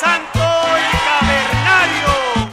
[0.00, 2.50] santo y cavernario.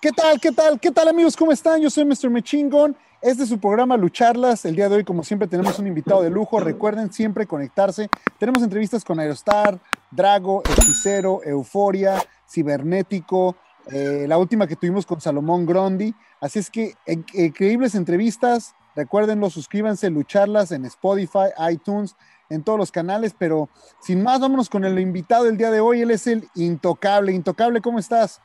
[0.00, 0.40] ¿Qué tal?
[0.40, 0.80] ¿Qué tal?
[0.80, 1.36] ¿Qué tal amigos?
[1.36, 1.80] ¿Cómo están?
[1.80, 2.30] Yo soy Mr.
[2.30, 2.96] Mechingon.
[3.20, 4.64] Este es su programa Lucharlas.
[4.64, 6.60] El día de hoy, como siempre, tenemos un invitado de lujo.
[6.60, 8.08] Recuerden siempre conectarse.
[8.38, 9.78] Tenemos entrevistas con Aerostar,
[10.10, 13.56] Drago, Hechicero, Euforia, Cibernético,
[13.90, 16.14] eh, la última que tuvimos con Salomón Grondi.
[16.40, 18.74] Así es que in- increíbles entrevistas.
[18.94, 22.16] Recuérdenlo, suscríbanse, lucharlas en Spotify, iTunes,
[22.50, 23.34] en todos los canales.
[23.38, 23.68] Pero
[24.00, 26.02] sin más, vámonos con el invitado del día de hoy.
[26.02, 27.32] Él es el Intocable.
[27.32, 28.40] Intocable, ¿cómo estás?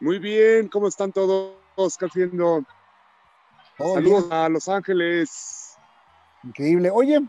[0.00, 1.54] Muy bien, ¿cómo están todos?
[1.98, 2.64] ¿Qué haciendo?
[3.78, 4.32] Saludos bien.
[4.32, 5.76] a Los Ángeles.
[6.42, 6.90] Increíble.
[6.90, 7.20] Oye,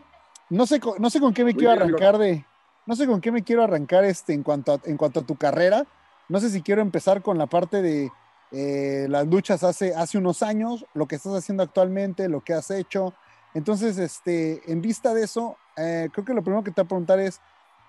[0.50, 2.44] no sé, no sé con qué me Muy quiero bien, arrancar de,
[2.84, 5.36] no sé con qué me quiero arrancar este en cuanto a, en cuanto a tu
[5.36, 5.86] carrera.
[6.28, 8.10] No sé si quiero empezar con la parte de
[8.52, 12.70] eh, las luchas hace, hace unos años, lo que estás haciendo actualmente, lo que has
[12.70, 13.14] hecho.
[13.56, 16.88] Entonces, este, en vista de eso, eh, creo que lo primero que te voy a
[16.88, 17.40] preguntar es,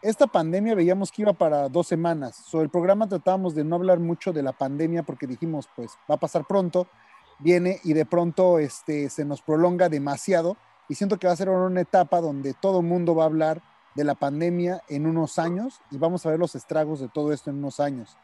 [0.01, 2.37] esta pandemia veíamos que iba para dos semanas.
[2.37, 6.15] Sobre el programa tratábamos de no hablar mucho de la pandemia porque dijimos, pues va
[6.15, 6.87] a pasar pronto,
[7.39, 10.55] viene y de pronto este, se nos prolonga demasiado
[10.87, 13.61] y siento que va a ser una etapa donde todo el mundo va a hablar
[13.93, 17.49] de la pandemia en unos años y vamos a ver los estragos de todo esto
[17.49, 18.15] en unos años.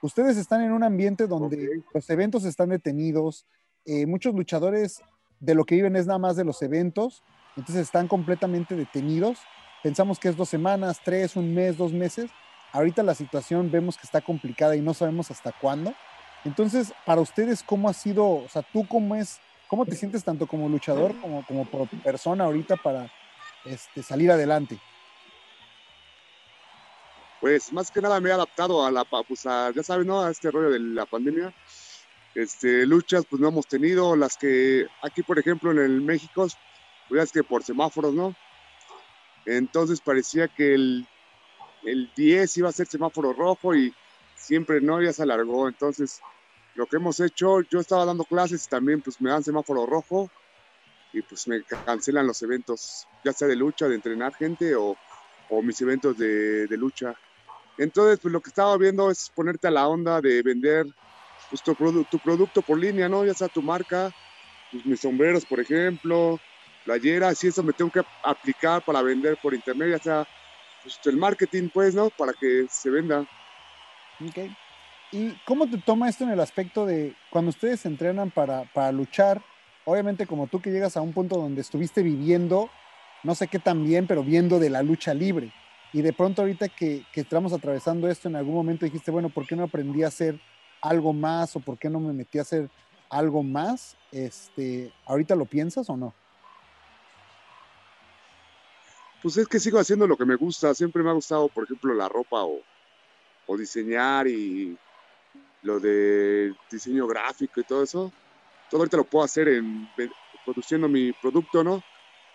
[0.00, 3.44] Ustedes están en un ambiente donde los eventos están detenidos,
[3.84, 5.02] eh, muchos luchadores
[5.40, 7.22] de lo que viven es nada más de los eventos,
[7.56, 9.38] entonces están completamente detenidos.
[9.82, 12.30] Pensamos que es dos semanas, tres, un mes, dos meses.
[12.72, 15.94] Ahorita la situación vemos que está complicada y no sabemos hasta cuándo.
[16.44, 20.46] Entonces, para ustedes, ¿cómo ha sido, o sea, tú cómo es, cómo te sientes tanto
[20.46, 21.66] como luchador como como
[22.04, 23.10] persona ahorita para
[23.64, 24.78] este, salir adelante?
[27.40, 30.22] Pues más que nada me he adaptado a la, pues a, ya sabes, ¿no?
[30.22, 31.54] A este rollo de la pandemia.
[32.36, 34.14] Este, luchas, pues no hemos tenido.
[34.14, 36.46] Las que aquí, por ejemplo, en el México,
[37.08, 38.36] pues que por semáforos, ¿no?
[39.46, 41.08] Entonces parecía que el,
[41.84, 43.94] el 10 iba a ser semáforo rojo y
[44.34, 45.66] siempre no, ya se alargó.
[45.66, 46.20] Entonces,
[46.74, 50.30] lo que hemos hecho, yo estaba dando clases y también pues me dan semáforo rojo
[51.14, 54.94] y pues me cancelan los eventos, ya sea de lucha, de entrenar gente o,
[55.48, 57.14] o mis eventos de, de lucha.
[57.78, 60.86] Entonces, pues lo que estaba viendo es ponerte a la onda de vender
[61.48, 63.24] pues, tu, produ- tu producto por línea, ¿no?
[63.24, 64.12] Ya sea tu marca,
[64.70, 66.40] pues, mis sombreros, por ejemplo,
[66.84, 70.28] playeras, y eso me tengo que aplicar para vender por internet, ya sea
[70.82, 72.10] pues, el marketing, pues, ¿no?
[72.10, 73.26] Para que se venda.
[74.20, 74.38] Ok.
[75.10, 79.42] ¿Y cómo te toma esto en el aspecto de cuando ustedes entrenan para, para luchar?
[79.84, 82.70] Obviamente como tú que llegas a un punto donde estuviste viviendo,
[83.22, 85.52] no sé qué tan bien, pero viendo de la lucha libre.
[85.92, 89.46] Y de pronto ahorita que, que estamos atravesando esto, en algún momento dijiste, bueno, ¿por
[89.46, 90.38] qué no aprendí a hacer
[90.80, 92.70] algo más o por qué no me metí a hacer
[93.10, 93.96] algo más?
[94.12, 96.14] Este, ¿Ahorita lo piensas o no?
[99.22, 101.94] Pues es que sigo haciendo lo que me gusta, siempre me ha gustado, por ejemplo,
[101.94, 102.60] la ropa o,
[103.46, 104.76] o diseñar y
[105.62, 108.12] lo de diseño gráfico y todo eso.
[108.70, 109.88] Todo ahorita lo puedo hacer en
[110.44, 111.82] produciendo mi producto, ¿no?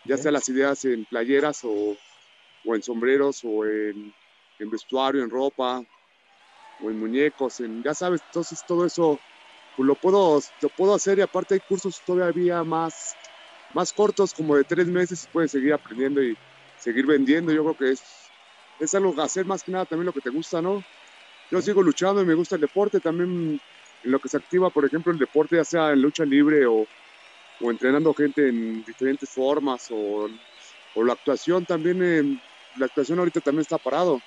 [0.06, 1.96] Ya sea las ideas en playeras o,
[2.66, 4.14] o en sombreros o en,
[4.60, 5.84] en vestuario, en ropa
[6.82, 9.24] o en muñecos, en, ya sabes, entonces todo eso
[9.76, 13.18] pues lo puedo, lo puedo hacer y aparte hay cursos todavía más,
[13.70, 16.38] más cortos, como de tres meses, y puedes seguir aprendiendo y
[16.76, 17.52] seguir vendiendo.
[17.54, 18.34] Yo creo que es,
[18.80, 20.86] es algo que hacer más que nada también lo que te gusta, ¿no?
[21.52, 23.62] Yo sigo luchando y me gusta el deporte, también
[24.04, 26.90] en lo que se activa, por ejemplo, el deporte, ya sea en lucha libre o,
[27.60, 30.30] o entrenando gente en diferentes formas, o,
[30.94, 32.44] o la actuación también, en-
[32.76, 34.24] la actuación ahorita también está parado.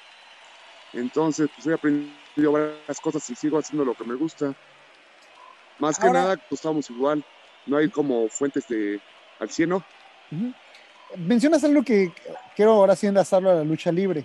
[0.92, 4.54] Entonces, pues he aprendido varias cosas y sigo haciendo lo que me gusta.
[5.78, 7.24] Más que Ahora- nada, pues estamos igual.
[7.66, 9.00] No hay como fuentes de
[9.40, 9.82] al cielo.
[11.16, 12.12] Mencionas algo que
[12.56, 14.24] quiero ahora sí enlazarlo a la lucha libre.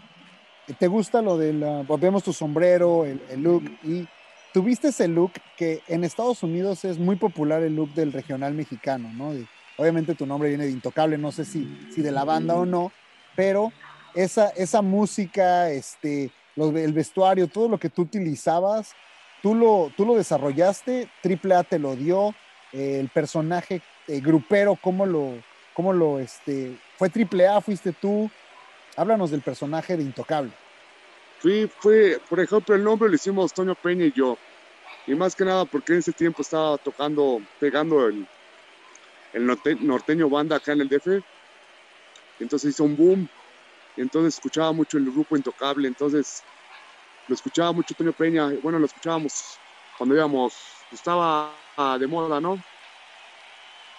[0.78, 4.08] ¿Te gusta lo de la, vemos tu sombrero, el, el look, y
[4.54, 9.10] tuviste ese look que en Estados Unidos es muy popular el look del regional mexicano,
[9.14, 9.34] ¿no?
[9.34, 9.48] De-
[9.78, 12.92] obviamente tu nombre viene de Intocable, no sé si, si de la banda o no,
[13.36, 13.72] pero
[14.14, 16.30] esa, esa música, este,
[16.68, 18.94] el vestuario, todo lo que tú utilizabas,
[19.42, 22.36] tú lo, tú lo desarrollaste, Triple A te lo dio,
[22.74, 25.34] eh, el personaje eh, grupero, ¿cómo lo,
[25.74, 28.30] cómo lo, este, fue Triple A, fuiste tú?
[28.98, 30.52] Háblanos del personaje de Intocable.
[31.40, 34.38] Fui, fue, por ejemplo, el nombre lo hicimos Toño Peña y yo.
[35.08, 38.28] Y más que nada porque en ese tiempo estaba tocando, pegando el,
[39.34, 41.24] el norte- norteño banda acá en el DF.
[42.40, 43.30] Entonces hizo un boom.
[44.02, 45.88] Entonces escuchaba mucho el grupo Intocable.
[45.88, 46.44] Entonces
[47.28, 48.52] lo escuchaba mucho Toño Peña.
[48.62, 49.60] Bueno, lo escuchábamos
[49.98, 50.54] cuando íbamos,
[50.92, 51.58] estaba
[52.00, 52.58] de moda, ¿no?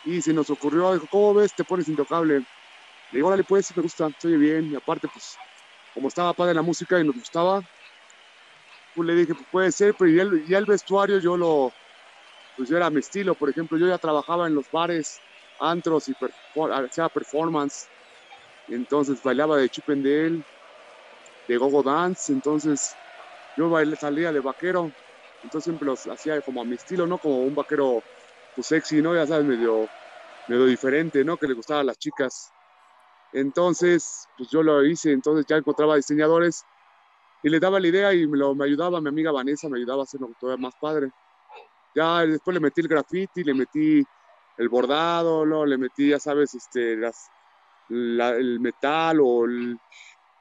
[0.04, 1.54] Y se nos ocurrió, dijo, ¿cómo ves?
[1.54, 2.38] Te pones Intocable.
[2.38, 2.44] Le
[3.18, 4.70] digo, órale, pues, sí me gusta, oye bien.
[4.72, 5.36] Y aparte, pues,
[5.92, 7.62] como estaba padre la música y nos gustaba,
[8.94, 11.72] pues le dije, pues puede ser, pero ya el, ya el vestuario yo lo,
[12.56, 15.20] pues yo era mi estilo, por ejemplo, yo ya trabajaba en los bares,
[15.58, 16.14] antros y
[16.72, 17.90] hacía performance,
[18.74, 20.44] entonces bailaba de Chipendale,
[21.46, 22.98] de gogo dance, entonces
[23.56, 24.94] yo bailé, salía de vaquero,
[25.42, 27.18] entonces siempre los hacía como a mi estilo, ¿no?
[27.18, 28.04] Como un vaquero
[28.54, 29.14] pues sexy, ¿no?
[29.14, 29.90] Ya sabes, medio,
[30.46, 31.36] medio diferente, ¿no?
[31.38, 32.52] Que le gustaba a las chicas.
[33.32, 36.66] Entonces, pues yo lo hice, entonces ya encontraba diseñadores
[37.42, 40.02] y le daba la idea y me, lo, me ayudaba, mi amiga Vanessa me ayudaba
[40.02, 41.10] a hacerlo todavía más padre.
[41.94, 44.04] Ya después le metí el graffiti, le metí
[44.56, 45.66] el bordado, ¿no?
[45.66, 47.30] le metí, ya sabes, este, las,
[47.90, 49.46] el metal o,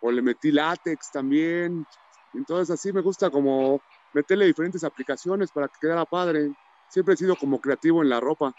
[0.02, 1.86] o le metí látex también.
[2.34, 3.82] Entonces así me gusta como
[4.14, 6.52] meterle diferentes aplicaciones para que quedara padre.
[6.88, 8.54] Siempre he sido como creativo en la ropa.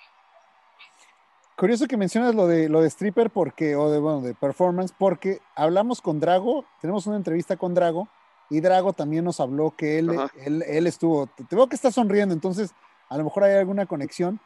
[1.57, 5.41] Curioso que mencionas lo de lo de stripper porque, o de bueno, de performance, porque
[5.55, 8.09] hablamos con Drago, tenemos una entrevista con Drago,
[8.49, 12.35] y Drago también nos habló que él, él, él, estuvo, te veo que está sonriendo,
[12.35, 12.73] entonces
[13.11, 14.41] a lo mejor hay alguna conexión.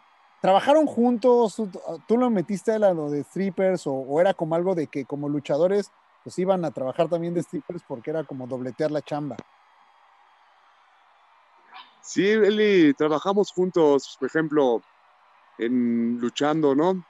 [0.45, 1.57] ¿Trabajaron juntos?
[2.07, 5.91] ¿Tú, lo metiste a lo de strippers o, era como algo de que como luchadores
[6.23, 9.37] pues iban a trabajar también de strippers porque era como dobletear la chamba?
[12.03, 14.83] Sí, Eli, trabajamos juntos, por ejemplo,
[15.57, 17.03] en luchando, ¿no?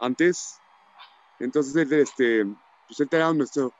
[0.00, 0.58] Antes.
[1.38, 2.44] Entonces, este,
[2.88, 3.72] pues él era nuestro,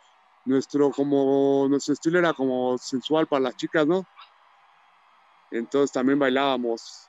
[0.44, 4.06] nuestro, como, nuestro estilo era como sensual para las chicas, ¿no?
[5.50, 7.08] Entonces también bailábamos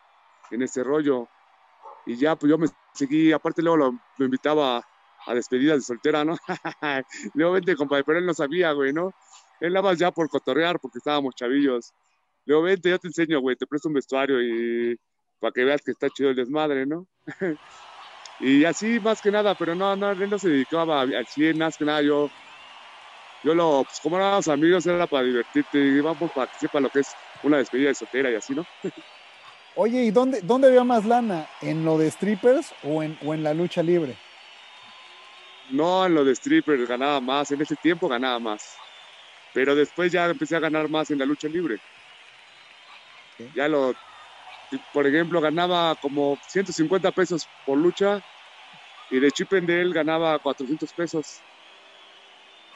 [0.49, 1.29] en ese rollo.
[2.05, 4.85] Y ya, pues yo me seguí, aparte luego lo, invitaba
[5.25, 6.37] a despedidas de soltera, ¿no?
[7.33, 9.13] luego vente, compadre, pero él no sabía, güey, ¿no?
[9.59, 11.93] Él nada más ya por cotorrear porque estábamos chavillos.
[12.45, 14.99] Luego vente, yo te enseño, güey, te presto un vestuario y
[15.39, 17.07] para que veas que está chido el desmadre, ¿no?
[18.39, 21.77] y así más que nada, pero no, no, él no se dedicaba al 100, más
[21.77, 22.29] que nada yo,
[23.43, 26.89] yo lo, pues como éramos amigos, era para divertirte y vamos para que sepa lo
[26.89, 28.65] que es una despedida de soltera y así, ¿no?
[29.75, 31.47] Oye, ¿y dónde, dónde había más lana?
[31.61, 34.15] ¿En lo de strippers o en, o en la lucha libre?
[35.71, 38.75] No, en lo de strippers ganaba más, en ese tiempo ganaba más.
[39.53, 41.79] Pero después ya empecé a ganar más en la lucha libre.
[43.55, 43.95] Ya lo,
[44.93, 48.21] por ejemplo, ganaba como 150 pesos por lucha
[49.09, 51.41] y de Chip and Dale ganaba 400 pesos.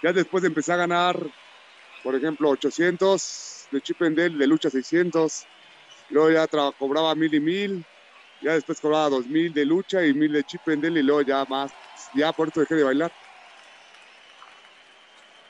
[0.04, 1.20] Ya después empecé a ganar,
[2.04, 5.46] por ejemplo, 800 de Chip and Dale, de lucha 600.
[6.10, 7.86] Luego ya cobraba mil y mil.
[8.42, 11.44] Ya después cobraba 2000 de lucha y mil de Chip and Dale y luego ya
[11.46, 11.72] más.
[12.14, 13.12] Ya por eso dejé de bailar.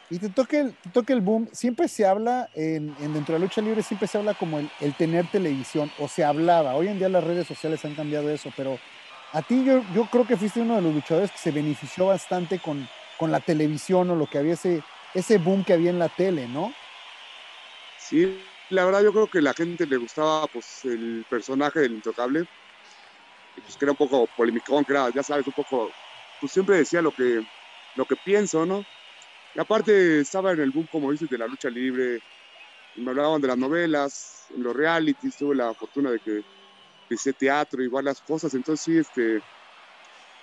[0.10, 3.62] Y te toque el, toque el boom, siempre se habla, en, dentro de la lucha
[3.62, 6.76] libre, siempre se habla como el, el, tener televisión, o se hablaba.
[6.76, 8.80] Hoy en día las redes sociales han cambiado eso, pero
[9.34, 12.60] a ti yo, yo creo que fuiste uno de los luchadores que se benefició bastante
[12.60, 12.88] con,
[13.18, 14.82] con la televisión o lo que había ese,
[15.14, 16.74] ese boom que había en la tele, ¿no?
[17.98, 18.40] Sí,
[18.70, 22.46] la verdad yo creo que la gente le gustaba pues el personaje del intocable,
[23.56, 25.96] pues que era un poco polémico, que era, ya sabes, un poco,
[26.40, 27.42] pues siempre decía lo que,
[27.96, 28.86] lo que pienso, ¿no?
[29.56, 32.22] Y aparte estaba en el boom, como dices, de la lucha libre.
[32.96, 36.42] me hablaban de las novelas, en los realities, tuve la fortuna de que
[37.10, 38.54] hice teatro y varias cosas.
[38.54, 39.42] Entonces sí, este,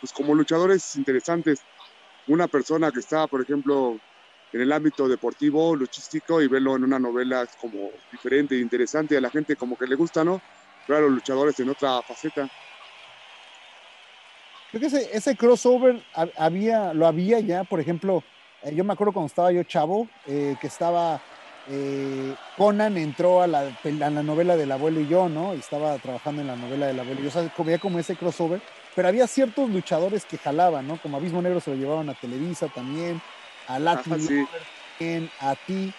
[0.00, 1.65] pues como luchadores interesantes,
[2.27, 4.00] una persona que estaba, por ejemplo,
[4.55, 9.17] en el ámbito deportivo, luchístico, y verlo en una novela como diferente e interesante.
[9.17, 10.41] A la gente como que le gusta, ¿no?
[10.87, 12.49] Ver a los luchadores en otra faceta.
[14.70, 16.01] Creo que ese, crossover
[16.37, 18.23] había, lo había ya, por ejemplo,
[18.63, 21.20] eh, yo me acuerdo cuando estaba yo chavo, eh, que estaba
[21.69, 25.53] eh, Conan entró a la, la, novela del abuelo y yo, ¿no?
[25.55, 28.61] Y estaba trabajando en la novela del abuelo y yo, o sea, como ese crossover,
[28.94, 31.01] pero había ciertos luchadores que jalaban, ¿no?
[31.03, 33.20] Como Abismo Negro se lo llevaban a Televisa también,
[33.67, 35.29] a Latin, sí.
[35.41, 35.93] a ti.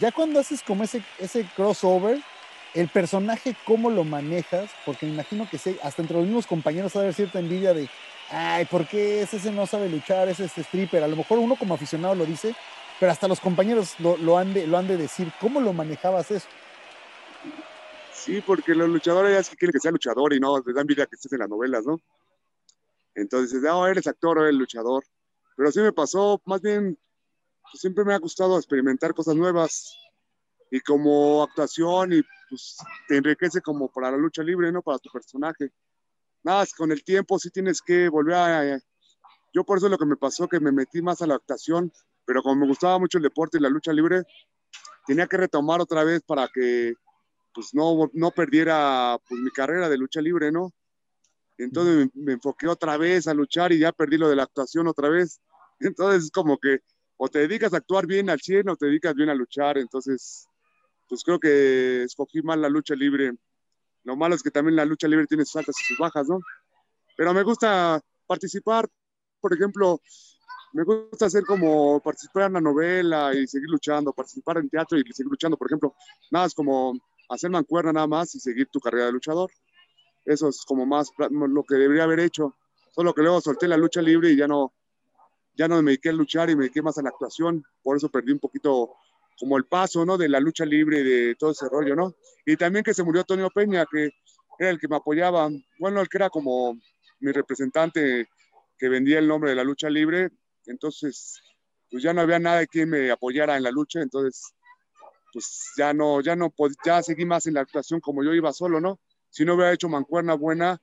[0.00, 2.20] Ya cuando haces como ese, ese crossover,
[2.74, 4.70] el personaje, ¿cómo lo manejas?
[4.86, 7.88] Porque me imagino que hasta entre los mismos compañeros va a haber cierta envidia de,
[8.30, 11.02] ay, ¿por qué ese no sabe luchar, ese es este stripper?
[11.02, 12.54] A lo mejor uno como aficionado lo dice,
[13.00, 15.32] pero hasta los compañeros lo, han, de, lo han de decir.
[15.40, 16.46] ¿Cómo lo manejabas eso?
[18.12, 20.86] Sí, porque los luchadores ya es que quieren que sea luchador y no, les dan
[20.86, 21.98] vida que estés en las novelas, ¿no?
[23.14, 25.02] Entonces, no, eres actor o eres luchador.
[25.56, 26.98] Pero sí me pasó, más bien,
[27.62, 29.96] pues, siempre me ha gustado experimentar cosas nuevas
[30.70, 32.76] y como actuación y pues
[33.08, 34.82] te enriquece como para la lucha libre, ¿no?
[34.82, 35.72] Para tu personaje
[36.42, 38.80] nada, con el tiempo sí tienes que volver a...
[39.52, 41.92] Yo por eso lo que me pasó, que me metí más a la actuación,
[42.24, 44.22] pero como me gustaba mucho el deporte y la lucha libre,
[45.06, 46.94] tenía que retomar otra vez para que
[47.52, 50.70] pues no, no perdiera pues mi carrera de lucha libre, ¿no?
[51.62, 55.08] Entonces me, enfoqué otra vez a luchar y ya perdí lo de la actuación otra
[55.08, 55.40] vez.
[55.80, 56.80] Entonces es como que
[57.16, 59.76] o te dedicas a actuar bien al 100 o te dedicas bien a luchar.
[59.76, 60.46] Entonces,
[61.08, 63.32] pues creo que escogí mal la lucha libre.
[64.04, 66.38] Lo malo es que también la lucha libre tiene sus altas y sus bajas, ¿no?
[67.16, 68.88] Pero me gusta participar,
[69.40, 70.00] por ejemplo,
[70.72, 75.02] me gusta hacer como participar en la novela y seguir luchando, participar en teatro y
[75.12, 75.94] seguir luchando, por ejemplo,
[76.30, 76.98] nada es como
[77.28, 79.50] hacer mancuerna nada más y seguir tu carrera de luchador.
[80.24, 82.56] Eso es como más lo que debería haber hecho.
[82.92, 84.72] Solo que luego solté la lucha libre y ya no,
[85.54, 87.62] ya no me dediqué a luchar y me dediqué más a la actuación.
[87.82, 88.94] Por eso perdí un poquito
[89.38, 90.18] como el paso, ¿no?
[90.18, 92.14] De la lucha libre y de todo ese rollo, ¿no?
[92.44, 94.10] Y también que se murió Antonio Peña, que
[94.58, 95.48] era el que me apoyaba,
[95.78, 96.78] bueno, el que era como
[97.20, 98.28] mi representante
[98.78, 100.30] que vendía el nombre de la lucha libre,
[100.66, 101.40] entonces,
[101.90, 104.52] pues ya no había nada de quien me apoyara en la lucha, entonces,
[105.32, 106.52] pues ya no, ya no,
[106.84, 109.00] ya seguí más en la actuación como yo iba solo, ¿no?
[109.30, 110.80] Si no hubiera hecho mancuerna buena,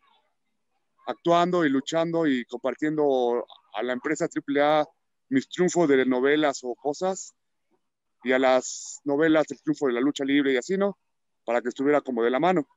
[1.08, 4.86] actuando y luchando y compartiendo a la empresa AAA
[5.30, 7.34] mis triunfos de novelas o cosas
[8.24, 10.98] y a las novelas el triunfo de la lucha libre y así, ¿no?
[11.46, 12.68] Para que estuviera como de la mano.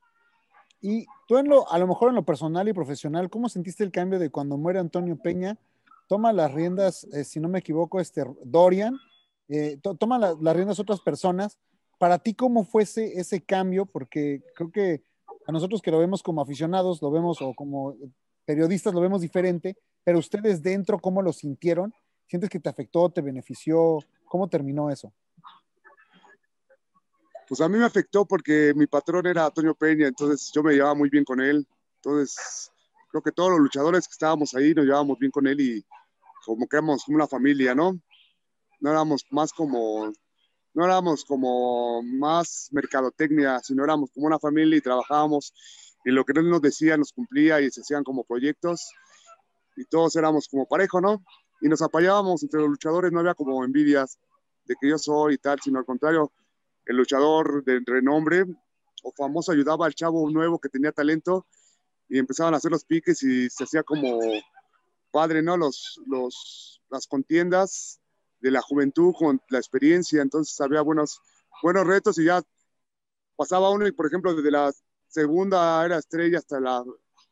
[0.80, 3.90] Y tú en lo, a lo mejor en lo personal y profesional, ¿cómo sentiste el
[3.90, 5.58] cambio de cuando muere Antonio Peña?
[6.08, 8.98] Toma las riendas, eh, si no me equivoco, este Dorian,
[9.48, 11.58] eh, toma las riendas otras personas.
[11.98, 13.86] Para ti, ¿cómo fue ese, ese cambio?
[13.86, 15.04] Porque creo que
[15.50, 17.96] a nosotros que lo vemos como aficionados, lo vemos o como
[18.44, 21.92] periodistas, lo vemos diferente, pero ustedes dentro, ¿cómo lo sintieron?
[22.26, 23.98] ¿Sientes que te afectó, te benefició?
[24.24, 25.12] ¿Cómo terminó eso?
[27.48, 30.94] pues a mí me afectó porque mi patrón era Antonio Peña, entonces yo me llevaba
[30.94, 31.66] muy bien con él.
[31.96, 32.70] Entonces,
[33.10, 35.84] creo que todos los luchadores que estábamos ahí nos llevábamos bien con él y
[36.46, 38.00] como que éramos una familia, ¿no?
[38.78, 40.12] No éramos más como,
[40.74, 45.52] no éramos como más mercadotecnia, sino éramos como una familia y trabajábamos
[46.04, 48.90] y lo que él nos decía nos cumplía y se hacían como proyectos
[49.76, 51.24] y todos éramos como parejo, ¿no?
[51.60, 54.18] Y nos apoyábamos entre los luchadores, no había como envidias
[54.64, 56.32] de que yo soy y tal, sino al contrario,
[56.86, 58.44] el luchador de renombre
[59.02, 61.46] o famoso ayudaba al chavo nuevo que tenía talento
[62.08, 64.18] y empezaban a hacer los piques y se hacía como
[65.10, 65.56] padre, ¿no?
[65.56, 68.00] Los, los, las contiendas
[68.40, 71.20] de la juventud con la experiencia, entonces había buenos,
[71.62, 72.42] buenos retos y ya
[73.36, 74.72] pasaba uno y por ejemplo desde la
[75.08, 76.84] segunda era estrella hasta la,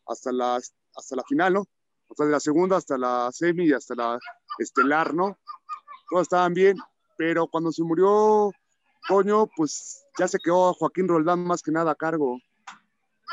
[0.06, 1.60] hasta la, hasta la final, ¿no?
[2.08, 4.18] O sea, de la segunda hasta la semi y hasta la
[4.58, 5.38] estelar, ¿no?
[6.10, 6.76] Todos estaban bien,
[7.16, 8.52] pero cuando se murió
[9.08, 12.38] Coño, pues ya se quedó Joaquín Roldán más que nada a cargo.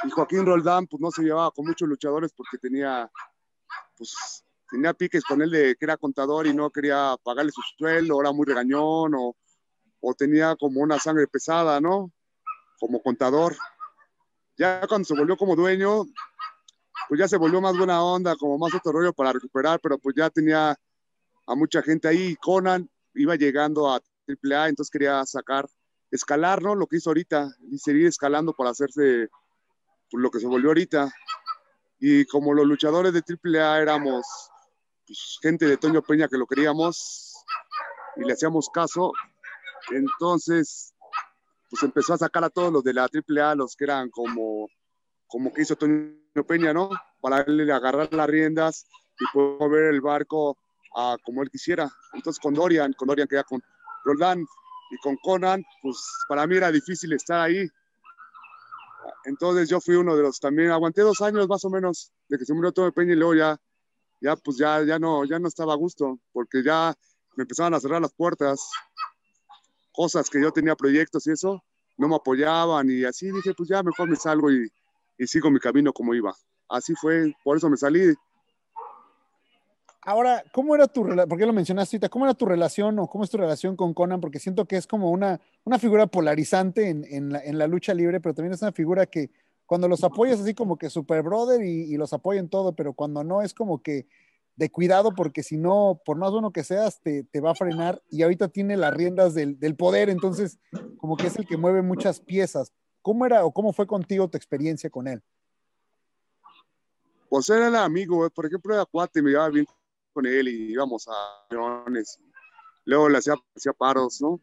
[0.05, 3.11] Y Joaquín Roldán, pues no se llevaba con muchos luchadores porque tenía,
[3.97, 8.21] pues, tenía piques con él de que era contador y no quería pagarle su sueldo,
[8.21, 9.35] era muy regañón o,
[9.99, 12.11] o tenía como una sangre pesada, ¿no?
[12.79, 13.55] Como contador.
[14.57, 16.05] Ya cuando se volvió como dueño,
[17.07, 20.15] pues ya se volvió más buena onda, como más otro rollo para recuperar, pero pues
[20.15, 20.75] ya tenía
[21.47, 22.35] a mucha gente ahí.
[22.37, 25.67] Conan iba llegando a AAA, entonces quería sacar,
[26.11, 26.75] escalar, ¿no?
[26.75, 29.29] Lo que hizo ahorita y seguir escalando para hacerse
[30.09, 31.11] pues, lo que se volvió ahorita.
[31.99, 34.25] Y como los luchadores de AAA éramos
[35.05, 37.33] pues, gente de Toño Peña que lo queríamos
[38.17, 39.11] y le hacíamos caso,
[39.91, 40.93] entonces
[41.69, 44.67] pues empezó a sacar a todos los de la AAA, los que eran como,
[45.27, 46.15] como que hizo Toño
[46.47, 46.89] Peña, ¿no?
[47.21, 48.85] Para él agarrar las riendas
[49.19, 50.57] y poder mover el barco
[50.95, 51.89] a como él quisiera.
[52.13, 53.61] Entonces con Dorian, con Dorian queda con
[54.05, 54.45] Roldán
[54.91, 55.97] y con Conan, pues
[56.29, 57.67] para mí era difícil estar ahí.
[59.25, 62.45] Entonces yo fui uno de los también, aguanté dos años más o menos de que
[62.45, 63.57] se murió todo Peña y luego ya,
[64.21, 66.93] ya pues ya, ya, no, ya no estaba a gusto, porque ya
[67.35, 68.69] me empezaban a cerrar las puertas,
[69.91, 71.63] cosas que yo tenía proyectos y eso,
[71.97, 74.69] no me apoyaban y así dije, pues ya mejor me salgo y,
[75.17, 76.33] y sigo mi camino como iba.
[76.67, 78.15] Así fue, por eso me salí
[80.07, 81.27] Ahora, ¿cómo era tu relación?
[81.27, 82.09] ¿Por qué lo mencionaste ahorita?
[82.09, 84.21] ¿Cómo era tu relación o cómo es tu relación con Conan?
[84.21, 87.91] Porque siento que es como una, una figura polarizante en, en, la, en, la, lucha
[87.95, 89.31] libre, pero también es una figura que
[89.65, 92.93] cuando los apoyas así como que super brother y, y los apoya en todo, pero
[92.93, 94.07] cuando no es como que
[94.55, 98.01] de cuidado porque si no, por más bueno que seas, te, te va a frenar
[98.09, 100.59] y ahorita tiene las riendas del, del, poder, entonces
[100.97, 102.71] como que es el que mueve muchas piezas.
[103.01, 105.21] ¿Cómo era o cómo fue contigo tu experiencia con él?
[107.29, 109.65] Pues era el amigo, por ejemplo, era cuate, me llevaba bien
[110.13, 112.19] con él y íbamos a reuniones.
[112.85, 114.39] Luego le hacía, hacía paros, ¿no?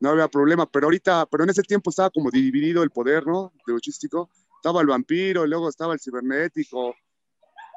[0.00, 3.52] No había problema, pero ahorita, pero en ese tiempo estaba como dividido el poder, ¿no?
[3.66, 4.30] De luchístico.
[4.58, 6.94] Estaba el vampiro, y luego estaba el cibernético,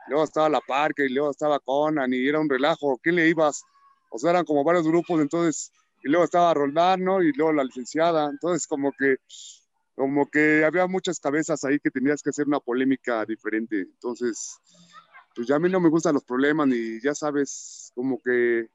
[0.08, 3.00] luego estaba la parque, y luego estaba Conan, y era un relajo.
[3.02, 3.64] ¿Quién le ibas?
[4.10, 5.72] O sea, eran como varios grupos, entonces,
[6.04, 7.22] y luego estaba Roldán, ¿no?
[7.22, 8.30] Y luego la licenciada.
[8.30, 9.18] Entonces, como que,
[9.96, 13.82] como que había muchas cabezas ahí que tenías que hacer una polémica diferente.
[13.82, 14.58] Entonces,
[15.36, 18.68] pues ya a mí no me gustan los problemas ni ya sabes, como que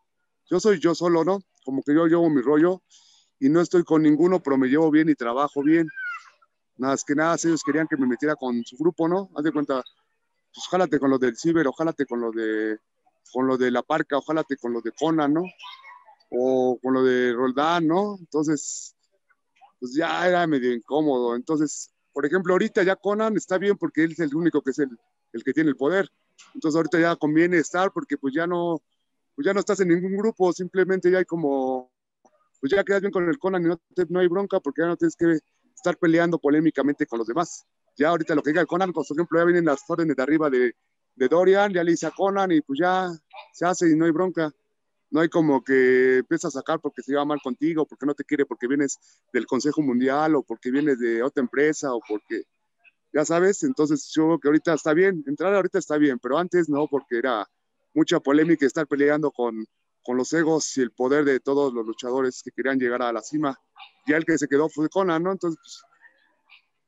[0.48, 1.40] yo soy yo solo, ¿no?
[1.64, 2.82] Como que yo llevo mi rollo
[3.38, 5.88] y no estoy con ninguno, pero me llevo bien y trabajo bien.
[6.78, 9.30] Nada más que nada, ellos querían que me metiera con su grupo, ¿no?
[9.36, 9.82] Haz de cuenta,
[10.54, 12.78] pues jálate con los del Ciber, o con los de,
[13.32, 14.36] con los de La Parca, o con
[14.72, 15.44] los de Conan, ¿no?
[16.30, 18.16] O con lo de Roldán, ¿no?
[18.18, 18.94] Entonces,
[19.78, 21.34] pues ya era medio incómodo.
[21.34, 24.78] Entonces, por ejemplo, ahorita ya Conan está bien porque él es el único que es
[24.78, 24.90] el,
[25.32, 26.10] el que tiene el poder.
[26.54, 28.82] Entonces ahorita ya conviene estar porque pues ya no,
[29.34, 31.90] pues ya no estás en ningún grupo, simplemente ya hay como,
[32.60, 34.96] pues ya quedas bien con el Conan y no, no hay bronca porque ya no
[34.96, 35.38] tienes que
[35.76, 37.64] estar peleando polémicamente con los demás.
[37.96, 40.50] Ya ahorita lo que diga el Conan, por ejemplo, ya vienen las órdenes de arriba
[40.50, 40.74] de,
[41.14, 43.10] de Dorian, ya le dice a Conan y pues ya
[43.52, 44.52] se hace y no hay bronca.
[45.10, 48.24] No hay como que empieza a sacar porque se lleva mal contigo, porque no te
[48.24, 48.98] quiere, porque vienes
[49.32, 52.42] del Consejo Mundial o porque vienes de otra empresa o porque,
[53.12, 56.68] ya sabes, entonces yo creo que ahorita está bien, entrar ahorita está bien, pero antes
[56.68, 57.46] no, porque era
[57.94, 59.64] mucha polémica estar peleando con,
[60.06, 63.20] con los egos y el poder de todos los luchadores que querían llegar a la
[63.20, 63.58] cima.
[64.06, 65.32] Ya el que se quedó fue Conan, ¿no?
[65.32, 65.82] Entonces, pues,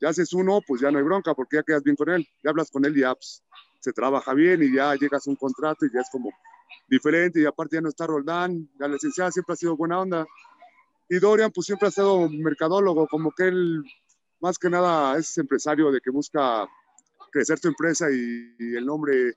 [0.00, 2.50] ya haces uno, pues ya no hay bronca, porque ya quedas bien con él, ya
[2.50, 3.42] hablas con él y ya pues,
[3.80, 6.30] se trabaja bien y ya llegas a un contrato y ya es como
[6.88, 10.24] diferente y aparte ya no está Roldán, la licenciada siempre ha sido buena onda.
[11.08, 13.82] Y Dorian pues siempre ha sido mercadólogo, como que él
[14.40, 16.68] más que nada es empresario de que busca
[17.32, 19.34] crecer tu empresa y, y el nombre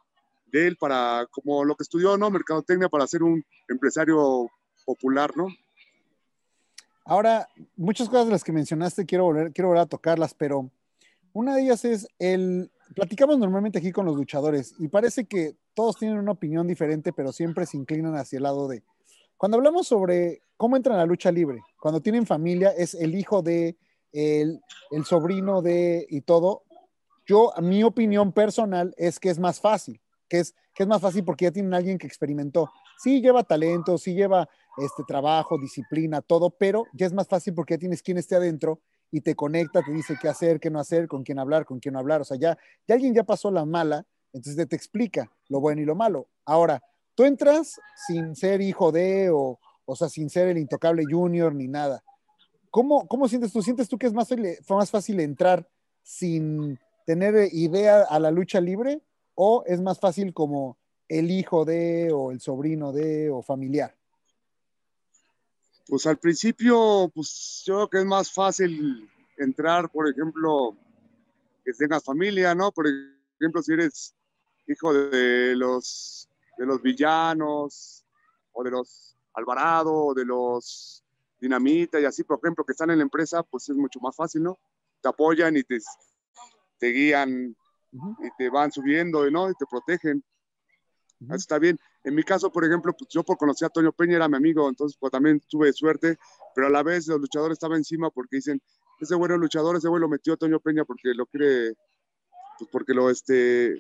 [0.51, 2.29] de él para, como lo que estudió, ¿no?
[2.29, 4.49] Mercadotecnia para ser un empresario
[4.85, 5.47] popular, ¿no?
[7.05, 10.69] Ahora, muchas cosas de las que mencionaste quiero volver, quiero volver a tocarlas, pero
[11.33, 15.97] una de ellas es el, platicamos normalmente aquí con los luchadores y parece que todos
[15.97, 18.83] tienen una opinión diferente, pero siempre se inclinan hacia el lado de...
[19.37, 23.41] Cuando hablamos sobre cómo entran a la lucha libre, cuando tienen familia, es el hijo
[23.41, 23.75] de,
[24.11, 26.63] el, el sobrino de y todo.
[27.25, 29.99] Yo, mi opinión personal es que es más fácil,
[30.31, 32.71] que es, que es más fácil porque ya tienen alguien que experimentó.
[32.97, 34.47] Sí lleva talento, sí lleva
[34.77, 38.79] este trabajo, disciplina, todo, pero ya es más fácil porque ya tienes quien esté adentro
[39.11, 41.91] y te conecta, te dice qué hacer, qué no hacer, con quién hablar, con quién
[41.91, 42.21] no hablar.
[42.21, 45.81] O sea, ya, ya alguien ya pasó la mala, entonces te, te explica lo bueno
[45.81, 46.29] y lo malo.
[46.45, 46.81] Ahora,
[47.13, 51.67] tú entras sin ser hijo de, o, o sea, sin ser el intocable junior ni
[51.67, 52.05] nada.
[52.69, 53.61] ¿Cómo, ¿Cómo sientes tú?
[53.61, 54.29] ¿Sientes tú que es más,
[54.69, 55.67] más fácil entrar
[56.03, 59.01] sin tener idea a la lucha libre?
[59.43, 60.77] ¿O es más fácil como
[61.07, 63.97] el hijo de, o el sobrino de, o familiar?
[65.87, 70.77] Pues al principio, pues yo creo que es más fácil entrar, por ejemplo,
[71.65, 72.71] que tengas familia, ¿no?
[72.71, 72.85] Por
[73.39, 74.13] ejemplo, si eres
[74.67, 78.05] hijo de los, de los villanos,
[78.51, 81.03] o de los Alvarado, o de los
[81.39, 84.43] Dinamita, y así, por ejemplo, que están en la empresa, pues es mucho más fácil,
[84.43, 84.59] ¿no?
[85.01, 85.79] Te apoyan y te,
[86.77, 87.55] te guían
[87.93, 88.27] uh -huh.
[88.27, 89.49] y te van subiendo, ¿no?
[89.49, 90.23] Y te protegen.
[91.19, 91.29] Uh -huh.
[91.29, 91.79] Eso está bien.
[92.03, 94.67] En mi caso, por ejemplo, pues yo por conocer a Toño Peña era mi amigo,
[94.67, 96.17] entonces pues también tuve suerte,
[96.55, 98.61] pero a la vez los luchadores estaban encima porque dicen,
[98.99, 101.73] ese bueno luchador, ese güey lo metió a Toño Peña porque lo quiere,
[102.57, 103.79] pues porque lo, este,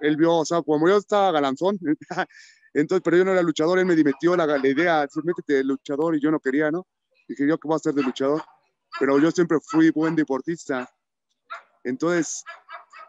[0.00, 1.78] él vio, o sea, como yo estaba galanzón,
[2.74, 6.16] entonces, pero yo no era luchador, él me metió la, la idea, métete de luchador
[6.16, 6.86] y yo no quería, ¿no?
[7.26, 8.42] Dije, yo qué voy a hacer de luchador,
[8.98, 10.88] pero yo siempre fui buen deportista,
[11.84, 12.44] entonces,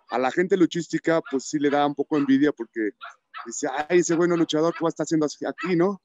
[0.10, 2.92] a la gente luchística, pues sí le da un poco envidia porque
[3.46, 6.02] dice, ay, ese bueno luchador, ¿qué va a haciendo aquí, no?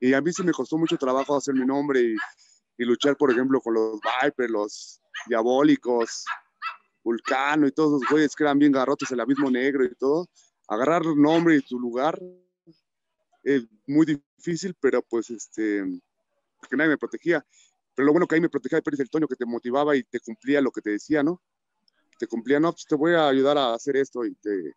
[0.00, 3.60] Y a mí se me costó mucho trabajo hacer mi nombre y, luchar, por ejemplo,
[3.60, 6.24] con los Vipers, los Diabólicos,
[7.02, 10.28] Vulcano y todos esos güeyes que eran bien garrotes, el Abismo Negro y todo.
[10.68, 12.20] Agarrar nombre y su lugar
[13.42, 15.84] es muy difícil, pero pues, este,
[16.58, 17.46] porque nadie me protegía.
[17.94, 20.20] Pero lo bueno que ahí me protegía de el Toño, que te motivaba y te
[20.20, 21.40] cumplía lo que te decía, ¿no?
[22.18, 24.74] Te cumplía, no, pues te voy a ayudar a hacer esto y te,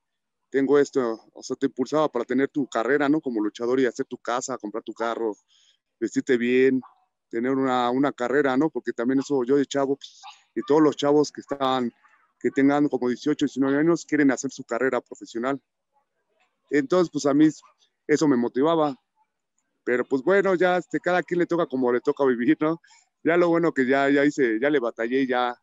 [0.50, 3.22] tengo esto, o sea, te impulsaba para tener tu carrera, ¿no?
[3.22, 5.36] Como luchador y hacer tu casa, comprar tu carro,
[6.00, 6.82] vestirte bien,
[7.30, 8.70] tener una, una carrera, ¿no?
[8.70, 10.22] Porque también eso yo de chavo, pues,
[10.56, 11.92] y todos los chavos que están,
[12.40, 15.62] que tengan como 18, 19 años, quieren hacer su carrera profesional.
[16.72, 17.50] Entonces, pues a mí
[18.08, 18.96] eso me motivaba.
[19.84, 22.82] Pero pues bueno, ya este, cada quien le toca como le toca vivir, ¿no?
[23.24, 25.56] Ya lo bueno que ya, ya hice, ya le batallé, ya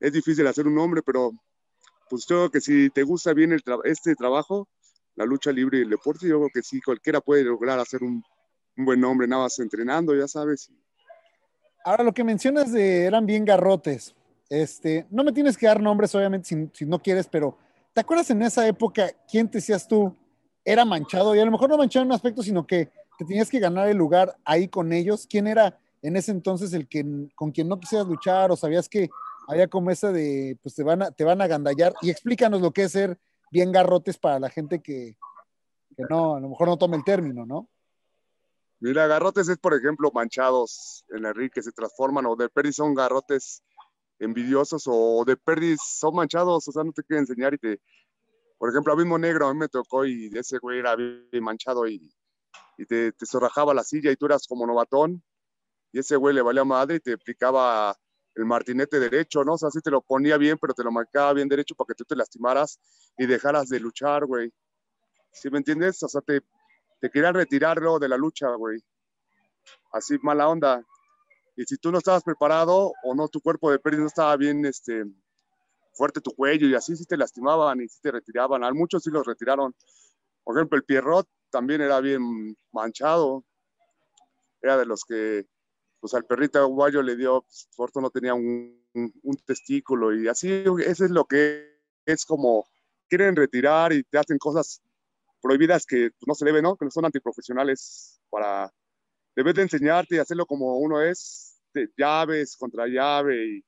[0.00, 1.32] es difícil hacer un hombre, pero
[2.08, 4.68] pues yo creo que si te gusta bien el este trabajo,
[5.16, 8.22] la lucha libre y el deporte, yo creo que sí, cualquiera puede lograr hacer un,
[8.76, 10.68] buen nombre, nada más entrenando, ya sabes.
[11.84, 14.14] Ahora, lo que mencionas eran bien garrotes,
[14.50, 17.56] este, no me tienes que dar nombres, obviamente, si, si, no quieres, pero
[17.92, 20.14] ¿te acuerdas en esa época quién te decías tú
[20.64, 21.34] era manchado?
[21.36, 23.88] Y a lo mejor no manchado en un aspecto, sino que te tenías que ganar
[23.88, 25.26] el lugar ahí con ellos.
[25.28, 27.04] ¿Quién era en ese entonces el que
[27.34, 29.08] con quien no quisieras luchar o sabías que
[29.48, 31.94] había como esa de, pues te van a, te van a gandallar?
[32.02, 33.18] Y explícanos lo que es ser
[33.50, 35.16] bien garrotes para la gente que,
[35.96, 37.68] que no, a lo mejor no tome el término, ¿no?
[38.80, 42.76] Mira, garrotes es, por ejemplo, manchados en el ring que se transforman, o de perdis
[42.76, 43.62] son garrotes
[44.18, 47.80] envidiosos, o de perdis son manchados, o sea, no te quieren enseñar y te.
[48.58, 51.86] Por ejemplo, a mismo negro, a mí me tocó y ese güey era bien manchado
[51.86, 52.12] y,
[52.78, 55.22] y te, te zorrajaba la silla y tú eras como novatón,
[55.92, 57.96] y ese güey le valía madre y te aplicaba
[58.34, 59.54] el martinete derecho, ¿no?
[59.54, 61.94] O sea, sí te lo ponía bien, pero te lo marcaba bien derecho para que
[61.94, 62.78] tú te lastimaras
[63.16, 64.52] y dejaras de luchar, güey.
[65.32, 66.02] ¿Sí me entiendes?
[66.02, 66.40] O sea, te,
[67.00, 68.82] te querían retirarlo de la lucha, güey.
[69.92, 70.84] Así mala onda.
[71.56, 74.64] Y si tú no estabas preparado o no, tu cuerpo de pérdida no estaba bien
[74.66, 75.04] este,
[75.92, 78.64] fuerte tu cuello y así sí te lastimaban y sí te retiraban.
[78.64, 79.74] A muchos sí los retiraron.
[80.42, 83.44] Por ejemplo, el Pierrot también era bien manchado.
[84.60, 85.46] Era de los que,
[86.04, 87.46] pues al perrito guayo le dio,
[87.78, 88.78] pues, no tenía un,
[89.46, 92.66] testículo y así, eso es lo que es como,
[93.08, 94.82] quieren retirar y te hacen cosas
[95.40, 96.76] prohibidas que pues, no se deben, ¿no?
[96.76, 98.70] Que no son antiprofesionales para,
[99.34, 103.64] debes de enseñarte y hacerlo como uno es, de llaves contra llave y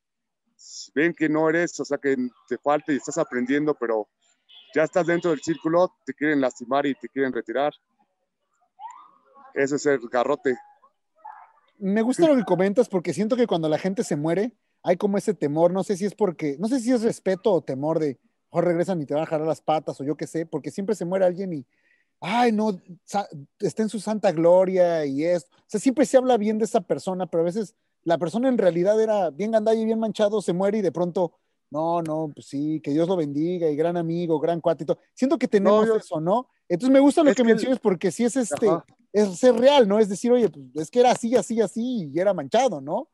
[0.95, 2.19] ven que no eres, o sea, que
[2.51, 4.11] te falta y estás aprendiendo, pero
[4.75, 7.73] ya estás dentro del círculo, te quieren lastimar y te quieren retirar.
[9.55, 10.55] Eso es el garrote.
[11.79, 15.19] Me gusta lo que comentas porque siento que cuando la gente se muere, hay como
[15.19, 18.19] ese temor, no sé si es porque, no sé si es respeto o temor de,
[18.51, 20.95] o regresan y te van a jalar las patas o yo qué sé, porque siempre
[20.95, 21.67] se muere alguien y,
[22.21, 22.81] ay, no,
[23.59, 25.55] está en su santa gloria y esto.
[25.57, 28.59] O sea, siempre se habla bien de esa persona, pero a veces la persona en
[28.59, 31.33] realidad era bien gandalla y bien manchado, se muere y de pronto,
[31.71, 34.99] no, no, pues sí, que Dios lo bendiga y gran amigo, gran cuatito.
[35.13, 36.49] Siento que tenemos eso, ¿no?
[36.69, 38.69] Entonces me gusta lo que, mencionas porque sí es este,
[39.17, 39.99] es ser real, ¿no?
[39.99, 43.09] Es decir, oye, pues es que era así, así, así y era manchado, ¿no?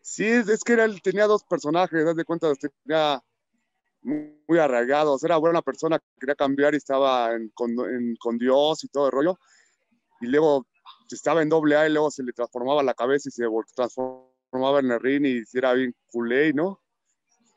[0.00, 2.50] Sí, es, que tenía dos personajes, das de cuenta,
[2.84, 3.22] tenía
[4.02, 5.22] muy arraigados.
[5.24, 9.38] Era buena persona, quería cambiar y estaba con, Dios y todo el rollo.
[10.22, 10.66] Y luego
[11.10, 13.44] estaba en doble A y luego se le transformaba la cabeza y se
[13.76, 16.80] transformaba en el ring y era bien culé, ¿no?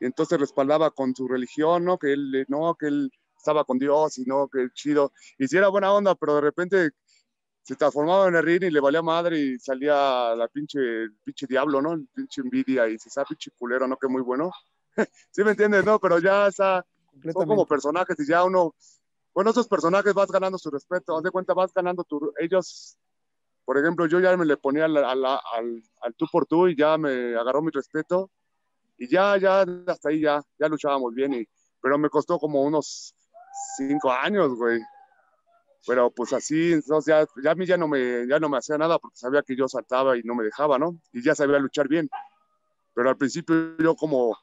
[0.00, 1.98] Y entonces respaldaba con su religión, ¿no?
[1.98, 5.12] Que él, no, que él estaba con Dios y no, que chido.
[5.38, 6.90] Y si era buena onda, pero de repente
[7.66, 10.78] se transformaba en el ring y le valía madre y salía la pinche,
[11.24, 11.94] pinche diablo, ¿no?
[11.94, 13.96] El pinche envidia y se sabe pinche culero, ¿no?
[13.96, 14.52] Que muy bueno.
[15.32, 15.84] ¿Sí me entiendes?
[15.84, 16.86] No, pero ya está,
[17.32, 18.76] son como personajes y ya uno,
[19.34, 22.96] bueno, esos personajes vas ganando su respeto, haz de cuenta, vas ganando tu, ellos,
[23.64, 26.96] por ejemplo, yo ya me le ponía al, al, al, tú por tú y ya
[26.96, 28.30] me agarró mi respeto
[28.96, 31.48] y ya, ya, hasta ahí ya, ya luchábamos bien, y,
[31.82, 33.12] pero me costó como unos
[33.76, 34.80] cinco años, güey.
[35.86, 38.78] Pero pues así, entonces ya, ya a mí ya no, me, ya no me hacía
[38.78, 40.98] nada porque sabía que yo saltaba y no me dejaba, ¿no?
[41.12, 42.08] Y ya sabía luchar bien.
[42.94, 44.36] Pero al principio yo como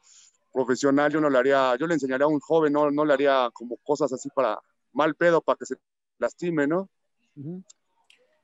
[0.53, 3.49] profesional, yo no le haría, yo le enseñaría a un joven, no, no le haría
[3.53, 4.59] como cosas así para
[4.93, 5.75] mal pedo, para que se
[6.19, 6.89] lastime, ¿no?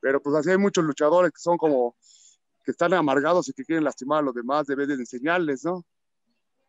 [0.01, 1.95] Pero pues así hay muchos luchadores que son como,
[2.63, 5.85] que están amargados y que quieren lastimar a los demás, debes de enseñarles, ¿no?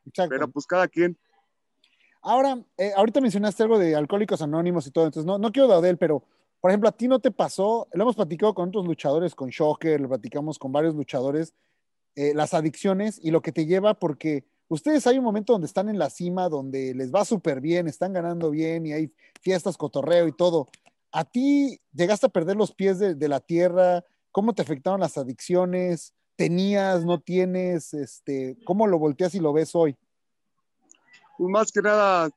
[0.06, 0.30] Exacto.
[0.30, 1.18] Pero pues cada quien.
[2.22, 5.80] Ahora, eh, ahorita mencionaste algo de alcohólicos anónimos y todo, entonces no, no quiero dar
[5.80, 6.22] de él, pero
[6.60, 10.00] por ejemplo, a ti no te pasó, lo hemos platicado con otros luchadores, con Shocker,
[10.00, 11.54] lo platicamos con varios luchadores,
[12.16, 15.88] eh, las adicciones y lo que te lleva porque ustedes hay un momento donde están
[15.88, 20.28] en la cima, donde les va súper bien, están ganando bien y hay fiestas, cotorreo
[20.28, 20.68] y todo.
[21.12, 24.04] ¿A ti llegaste a perder los pies de, la tierra?
[24.30, 26.14] ¿Cómo te afectaron las adicciones?
[26.36, 27.94] ¿Tenías, no tienes?
[27.94, 29.96] Este, ¿Cómo lo volteas y lo ves hoy?
[31.40, 32.28] Pues más que nada,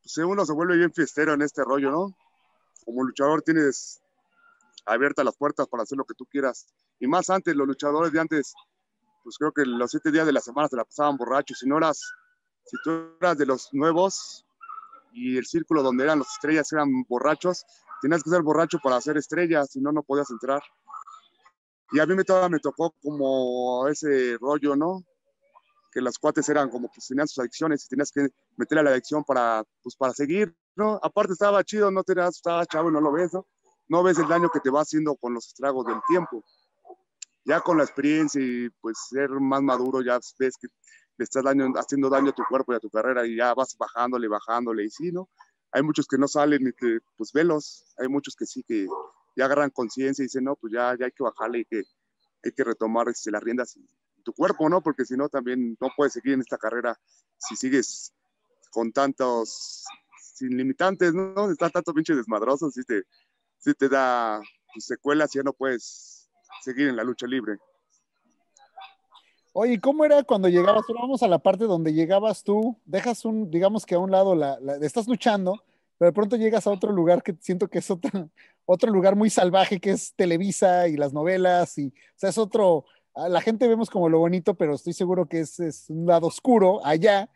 [0.00, 2.16] pues uno se vuelve bien fiestero en este rollo, ¿no?
[2.84, 4.00] Como luchador tienes
[4.86, 6.68] abiertas las puertas para hacer lo que tú quieras.
[7.00, 8.54] Y más antes, los luchadores de antes
[9.24, 11.58] pues creo que los siete días de la semana se la pasaban borrachos.
[11.58, 11.98] Si no eras,
[12.64, 14.46] si tú eras de los nuevos
[15.12, 17.66] y el círculo donde eran las estrellas eran borrachos,
[18.02, 20.62] tenías que ser borracho para hacer estrellas, si no, no podías entrar.
[21.90, 25.04] Y a mí me, me tocó como ese rollo, ¿no?
[25.94, 28.90] Que las cuates eran como que tenían sus adicciones y tenías que meterle a la
[28.90, 30.98] adicción para, pues, para seguir, ¿no?
[31.00, 33.46] Aparte estaba chido, no tenías, estaba chavo y no lo ves, ¿no?
[33.86, 36.44] No ves el daño que te va haciendo con los estragos del tiempo
[37.44, 40.68] ya con la experiencia y pues ser más maduro, ya ves que
[41.16, 43.76] le estás daño, haciendo daño a tu cuerpo y a tu carrera y ya vas
[43.78, 45.28] bajándole, bajándole y sí, ¿no?
[45.70, 48.86] Hay muchos que no salen y que pues velos, hay muchos que sí que
[49.36, 51.82] ya agarran conciencia y dicen, no, pues ya, ya hay que bajarle y que
[52.44, 53.86] hay que retomar este, las riendas y
[54.24, 54.82] tu cuerpo, ¿no?
[54.82, 56.98] Porque si no, también no puedes seguir en esta carrera
[57.38, 58.12] si sigues
[58.70, 59.84] con tantos,
[60.18, 61.50] sin limitantes, ¿no?
[61.50, 63.02] Está tanto pinche desmadroso, si te,
[63.58, 64.40] si te da
[64.72, 66.28] pues, secuelas, ya no puedes
[66.62, 67.58] seguir en la lucha libre.
[69.52, 70.84] Oye, ¿cómo era cuando llegabas?
[70.92, 74.58] Vamos a la parte donde llegabas tú, dejas un, digamos que a un lado, la,
[74.82, 75.62] estás luchando,
[75.96, 78.30] pero de pronto llegas a otro lugar que siento que es otro,
[78.66, 82.84] otro lugar muy salvaje, que es Televisa y las novelas, y, o sea, es otro,
[83.16, 86.84] la gente vemos como lo bonito, pero estoy seguro que es, es un lado oscuro
[86.84, 87.30] allá.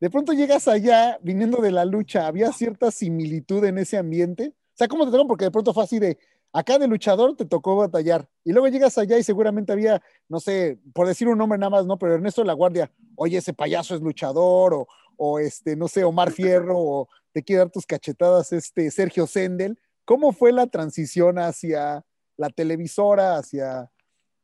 [0.00, 4.54] De pronto llegas allá, viniendo de la lucha, ¿había cierta similitud en ese ambiente?
[4.54, 5.26] O sea, ¿cómo te tocó?
[5.26, 6.18] Porque de pronto fue así de,
[6.52, 10.78] acá de luchador te tocó batallar, y luego llegas allá y seguramente había, no sé,
[10.94, 11.98] por decir un nombre nada más, ¿no?
[11.98, 14.86] Pero Ernesto de la Guardia, oye, ese payaso es luchador, o,
[15.16, 19.78] o este, no sé, Omar Fierro, o te quiere dar tus cachetadas, este, Sergio Sendel.
[20.04, 22.04] ¿Cómo fue la transición hacia
[22.36, 23.90] la televisora, hacia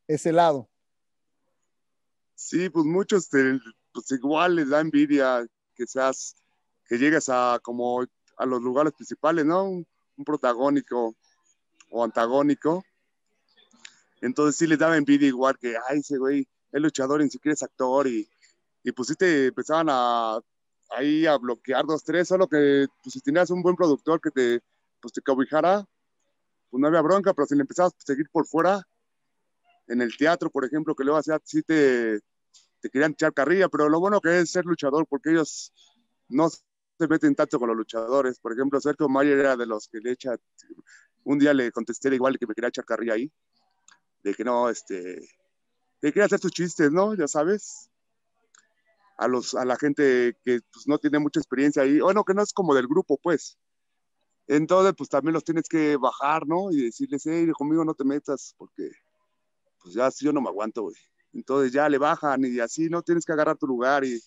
[0.09, 0.69] ese lado?
[2.35, 3.29] Sí, pues muchos,
[3.93, 6.37] pues igual les da envidia que seas,
[6.87, 8.05] que llegues a como
[8.37, 9.65] a los lugares principales, ¿no?
[9.65, 9.87] Un,
[10.25, 11.17] protagónico
[11.91, 12.85] o antagónico.
[14.21, 17.55] Entonces sí les daba envidia igual que, ay, ese güey es luchador y ni siquiera
[17.55, 18.29] es actor y,
[18.85, 20.39] y pues sí te empezaban a
[20.91, 24.61] ahí a bloquear dos, tres, solo que pues, si tenías un buen productor que te,
[25.01, 25.85] pues, te cobijara,
[26.71, 28.87] pues no había bronca, pero si le empezabas a seguir por fuera,
[29.87, 32.21] en el teatro, por ejemplo, que luego hacía, sí te,
[32.81, 35.73] te querían echar carrilla, pero lo bueno que es ser luchador, porque ellos
[36.29, 38.39] no se meten tanto con los luchadores.
[38.39, 40.37] Por ejemplo, Sergio Mayer era de los que le echa,
[41.25, 43.33] un día le contesté igual que me quería echar carrilla ahí,
[44.23, 45.21] de que no, este,
[46.01, 47.15] que quería hacer tus chistes, ¿no?
[47.15, 47.91] Ya sabes,
[49.17, 52.43] a, los, a la gente que pues, no tiene mucha experiencia ahí, bueno, que no
[52.43, 53.59] es como del grupo, pues.
[54.47, 56.71] Entonces, pues también los tienes que bajar, ¿no?
[56.71, 58.91] Y decirles, hey, conmigo no te metas, porque
[59.85, 60.97] pues ya yo no me aguanto, güey.
[61.35, 63.03] Entonces ya le bajan y así, ¿no?
[63.03, 64.19] Tienes que agarrar tu lugar y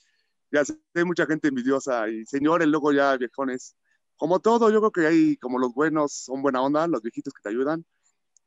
[0.52, 0.64] ya
[0.96, 3.76] hay mucha gente envidiosa y señores, luego ya viejones.
[4.18, 7.42] Como todo, yo creo que hay como los buenos son buena onda, los viejitos que
[7.42, 7.86] te ayudan,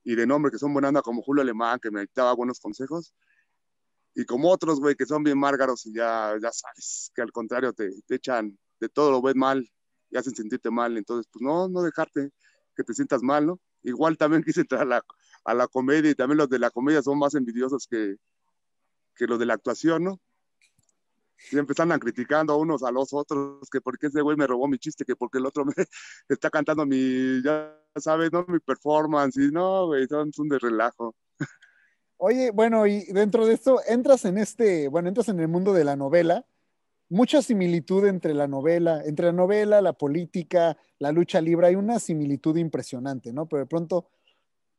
[0.05, 3.15] y de nombre que son buena onda, como Julio Alemán, que me daba buenos consejos,
[4.15, 7.73] y como otros, güey, que son bien márgaros y ya, ya sabes, que al contrario
[7.73, 9.69] te, te echan de todo lo ves mal
[10.11, 10.97] y hacen sentirte mal.
[10.97, 12.31] Entonces, pues no, no dejarte
[12.77, 13.61] que te sientas mal, ¿no?
[13.83, 15.05] Igual también quise entrar a la,
[15.45, 18.17] a la comedia y también los de la comedia son más envidiosos que,
[19.15, 20.21] que los de la actuación, ¿no?
[21.53, 24.79] Empiezan a criticando a unos a los otros, que porque ese güey me robó mi
[24.79, 25.73] chiste, que porque el otro me
[26.29, 28.45] está cantando mi, ya sabes, ¿no?
[28.47, 31.15] Mi performance, y no, güey, son, son de relajo.
[32.19, 35.85] Oye, bueno, y dentro de esto entras en este, bueno, entras en el mundo de
[35.85, 36.45] la novela,
[37.09, 41.99] mucha similitud entre la novela, entre la novela, la política, la lucha libre, hay una
[41.99, 43.47] similitud impresionante, ¿no?
[43.47, 44.07] Pero de pronto,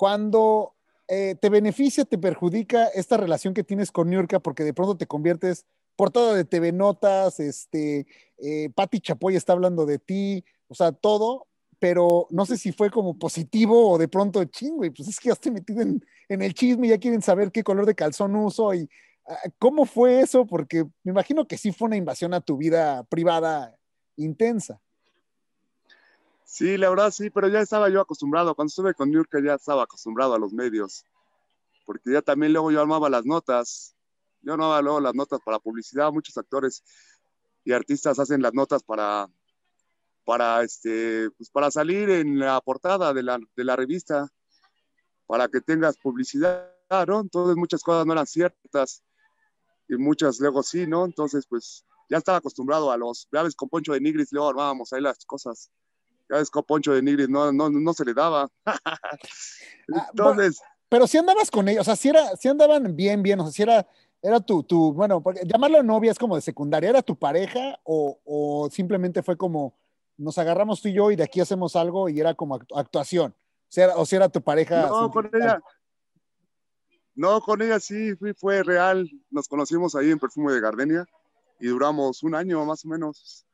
[0.02, 0.74] cuando
[1.08, 5.06] eh, te beneficia, te perjudica esta relación que tienes con Niurka, porque de pronto te
[5.06, 5.64] conviertes
[5.96, 8.08] por todo de TV Notas, este,
[8.40, 11.46] eh, Patti Chapoy está hablando de ti, o sea, todo,
[11.78, 15.30] pero no sé si fue como positivo o de pronto, chingo, y pues es que
[15.30, 18.74] ya estoy metido en, en, el chisme, ya quieren saber qué color de calzón uso
[18.74, 18.90] y
[19.28, 23.04] uh, cómo fue eso, porque me imagino que sí fue una invasión a tu vida
[23.04, 23.78] privada
[24.18, 24.82] intensa.
[26.52, 29.84] Sí, la verdad sí, pero ya estaba yo acostumbrado, cuando estuve con York ya estaba
[29.84, 31.06] acostumbrado a los medios,
[31.86, 33.96] porque ya también luego yo armaba las notas,
[34.42, 36.84] yo armaba luego las notas para publicidad, muchos actores
[37.64, 39.30] y artistas hacen las notas para
[40.26, 44.28] para, este, pues para salir en la portada de la, de la revista,
[45.28, 46.70] para que tengas publicidad,
[47.08, 47.22] ¿no?
[47.22, 49.06] Entonces muchas cosas no eran ciertas
[49.88, 51.06] y muchas luego sí, ¿no?
[51.06, 54.92] Entonces, pues ya estaba acostumbrado a los, ya ves, con Poncho de Nigris luego armábamos
[54.92, 55.72] ahí las cosas.
[56.32, 58.50] Ya ves, con Poncho de Nigris no, no, no se le daba.
[59.94, 60.62] Ah, Entonces...
[60.88, 63.52] pero si andabas con ellos, o sea, si, era, si andaban bien, bien, o sea,
[63.52, 63.86] si era,
[64.22, 68.70] era tu, tu bueno, llamarlo novia es como de secundaria, ¿era tu pareja o, o
[68.72, 69.76] simplemente fue como
[70.22, 73.32] nos agarramos tú y yo y de aquí hacemos algo y era como actuación.
[73.32, 74.88] O sea, o si era tu pareja.
[74.88, 75.60] No, con ella.
[77.15, 79.10] No, con ella sí, fue, fue real.
[79.30, 81.06] Nos conocimos ahí en Perfume de Gardenia
[81.60, 83.46] y duramos un año más o menos.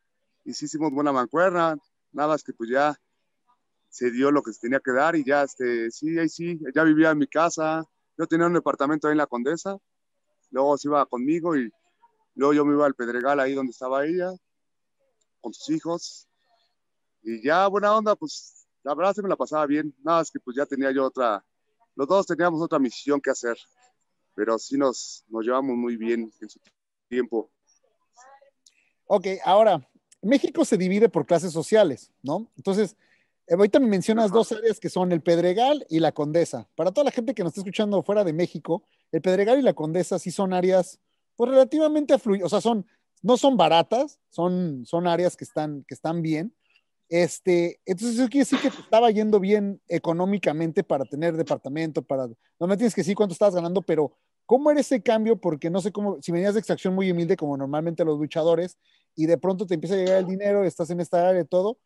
[0.43, 1.77] Y sí hicimos buena mancuerna.
[2.11, 2.95] Nada más que pues ya
[3.89, 6.83] se dio lo que se tenía que dar y ya, este, sí, ahí sí, ya
[6.83, 7.83] vivía en mi casa.
[8.17, 9.77] Yo tenía un departamento ahí en la Condesa.
[10.51, 11.71] Luego se iba conmigo y
[12.35, 14.31] luego yo me iba al Pedregal ahí donde estaba ella
[15.41, 16.27] con sus hijos
[17.29, 19.93] y ya, buena onda, pues la verdad se me la pasaba bien.
[20.01, 21.43] Nada, es que pues ya tenía yo otra,
[21.95, 23.57] los dos teníamos otra misión que hacer,
[24.33, 26.59] pero sí nos, nos llevamos muy bien en su
[27.09, 27.51] tiempo.
[29.07, 29.85] Ok, ahora,
[30.21, 32.49] México se divide por clases sociales, ¿no?
[32.57, 32.95] Entonces,
[33.47, 36.67] eh, ahorita me mencionas dos áreas que son el Pedregal y la Condesa.
[36.75, 39.73] Para toda la gente que nos está escuchando fuera de México, el Pedregal y la
[39.73, 40.99] Condesa sí son áreas,
[41.35, 42.85] pues relativamente afluidas, o sea, son,
[43.21, 46.53] no son baratas, son, son áreas que están, que están bien,
[47.09, 52.27] este, entonces eso quiere decir que te estaba yendo bien económicamente para tener departamento, para,
[52.59, 55.39] no me tienes que decir cuánto estabas ganando, pero ¿cómo era ese cambio?
[55.39, 58.79] Porque no sé cómo, si venías de extracción muy humilde como normalmente los luchadores
[59.15, 61.77] y de pronto te empieza a llegar el dinero, estás en esta área y todo,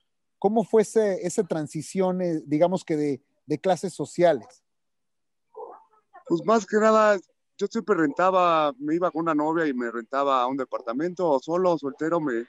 [0.42, 4.64] ¿Cómo fue ese, esa transición, eh, digamos que de, de clases sociales?
[6.28, 7.20] Pues más que nada,
[7.60, 11.40] yo siempre rentaba, me iba con una novia y me rentaba a un departamento, o
[11.40, 12.48] solo, soltero, me,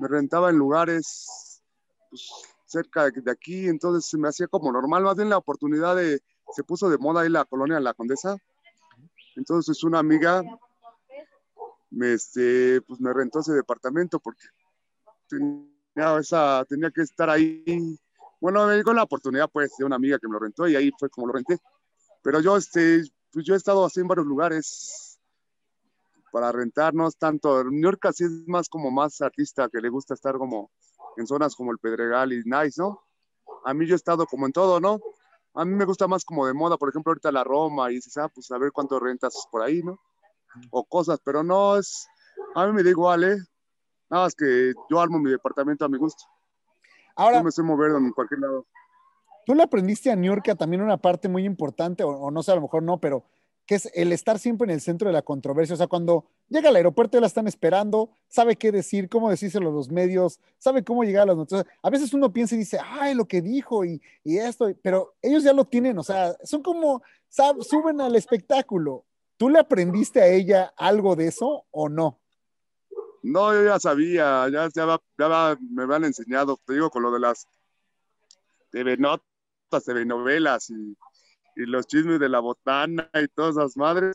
[0.00, 1.62] me rentaba en lugares
[2.10, 2.28] pues,
[2.66, 6.20] cerca de, aquí, entonces se me hacía como normal, más bien la oportunidad de,
[6.56, 8.36] se puso de moda ahí la colonia La Condesa,
[9.38, 10.42] entonces una amiga
[11.90, 14.42] me, este, pues me rentó ese departamento porque
[15.28, 17.96] tenía, esa, tenía que estar ahí.
[18.40, 20.90] Bueno, me llegó la oportunidad pues de una amiga que me lo rentó y ahí
[20.98, 21.58] fue como lo renté.
[22.22, 25.18] Pero yo, este, pues yo he estado así en varios lugares
[26.32, 30.36] para rentarnos, tanto New York así es más como más artista que le gusta estar
[30.36, 30.70] como
[31.16, 33.00] en zonas como el Pedregal y Nice, ¿no?
[33.64, 35.00] A mí yo he estado como en todo, ¿no?
[35.58, 38.16] A mí me gusta más como de moda, por ejemplo, ahorita la Roma y dices,
[38.16, 39.98] ah, pues a ver cuánto rentas por ahí, ¿no?
[40.70, 42.06] O cosas, pero no es,
[42.54, 43.36] a mí me da igual, ¿eh?
[44.08, 46.22] Nada más que yo armo mi departamento a mi gusto.
[47.16, 48.66] Ahora, yo me sé mover en cualquier lado.
[49.46, 52.52] Tú le aprendiste a New York también una parte muy importante, o, o no sé,
[52.52, 53.24] a lo mejor no, pero
[53.68, 55.74] que es el estar siempre en el centro de la controversia.
[55.74, 59.68] O sea, cuando llega al aeropuerto, ya la están esperando, sabe qué decir, cómo decírselo
[59.68, 61.66] a los medios, sabe cómo llegar a las noticias.
[61.82, 65.42] A veces uno piensa y dice, ay, lo que dijo y, y esto, pero ellos
[65.44, 67.02] ya lo tienen, o sea, son como,
[67.60, 69.04] suben al espectáculo.
[69.36, 72.18] ¿Tú le aprendiste a ella algo de eso o no?
[73.22, 77.20] No, yo ya sabía, ya, ya, ya me habían enseñado, te digo, con lo de
[77.20, 77.46] las
[78.70, 80.96] TV notas, TV novelas y
[81.58, 84.14] y los chismes de la botana y todas esas madres,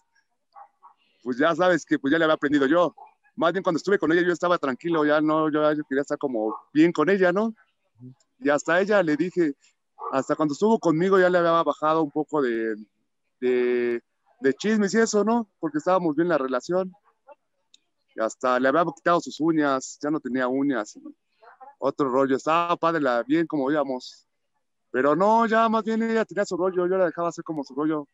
[1.22, 2.96] pues ya sabes que pues ya le había aprendido yo.
[3.36, 6.18] Más bien cuando estuve con ella yo estaba tranquilo, ya no, yo, yo quería estar
[6.18, 7.54] como bien con ella, ¿no?
[8.40, 9.56] Y hasta ella le dije,
[10.14, 12.76] hasta cuando estuvo conmigo ya le había bajado un poco de,
[13.42, 14.02] de,
[14.40, 15.50] de chismes y eso, ¿no?
[15.60, 16.94] Porque estábamos bien en la relación.
[18.16, 20.98] Y hasta le había quitado sus uñas, ya no tenía uñas.
[21.78, 24.28] Otro rollo, estaba padre, la, bien como íbamos.
[24.94, 27.74] Pero no, ya más bien ella tenía su rollo, yo la dejaba hacer como su
[27.74, 28.08] rollo.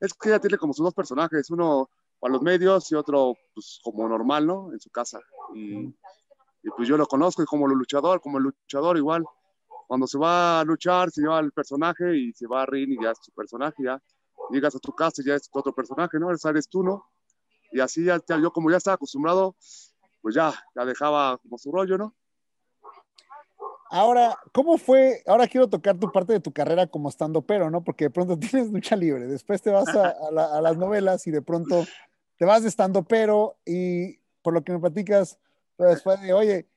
[0.00, 3.78] Es que ella tiene como sus dos personajes, uno para los medios y otro pues
[3.84, 4.72] como normal, ¿no?
[4.72, 5.20] En su casa.
[5.54, 5.80] Y,
[6.62, 9.22] y pues yo lo conozco y como el luchador, como el luchador igual.
[9.86, 13.04] Cuando se va a luchar, se lleva el personaje y se va a ring y
[13.04, 14.02] ya es su personaje, ya.
[14.50, 16.32] Llegas a tu casa y ya es otro personaje, ¿no?
[16.32, 17.04] Esa eres tú, ¿no?
[17.70, 19.56] Y así ya, yo como ya estaba acostumbrado,
[20.22, 22.14] pues ya, ya dejaba como su rollo, ¿no?
[23.90, 25.22] Ahora, ¿cómo fue?
[25.26, 27.84] Ahora quiero tocar tu parte de tu carrera como estando pero, ¿no?
[27.84, 31.26] Porque de pronto tienes lucha libre, después te vas a, a, la, a las novelas
[31.26, 31.84] y de pronto
[32.36, 35.38] te vas de estando pero y por lo que me platicas,
[35.76, 36.68] pues fue de, oye,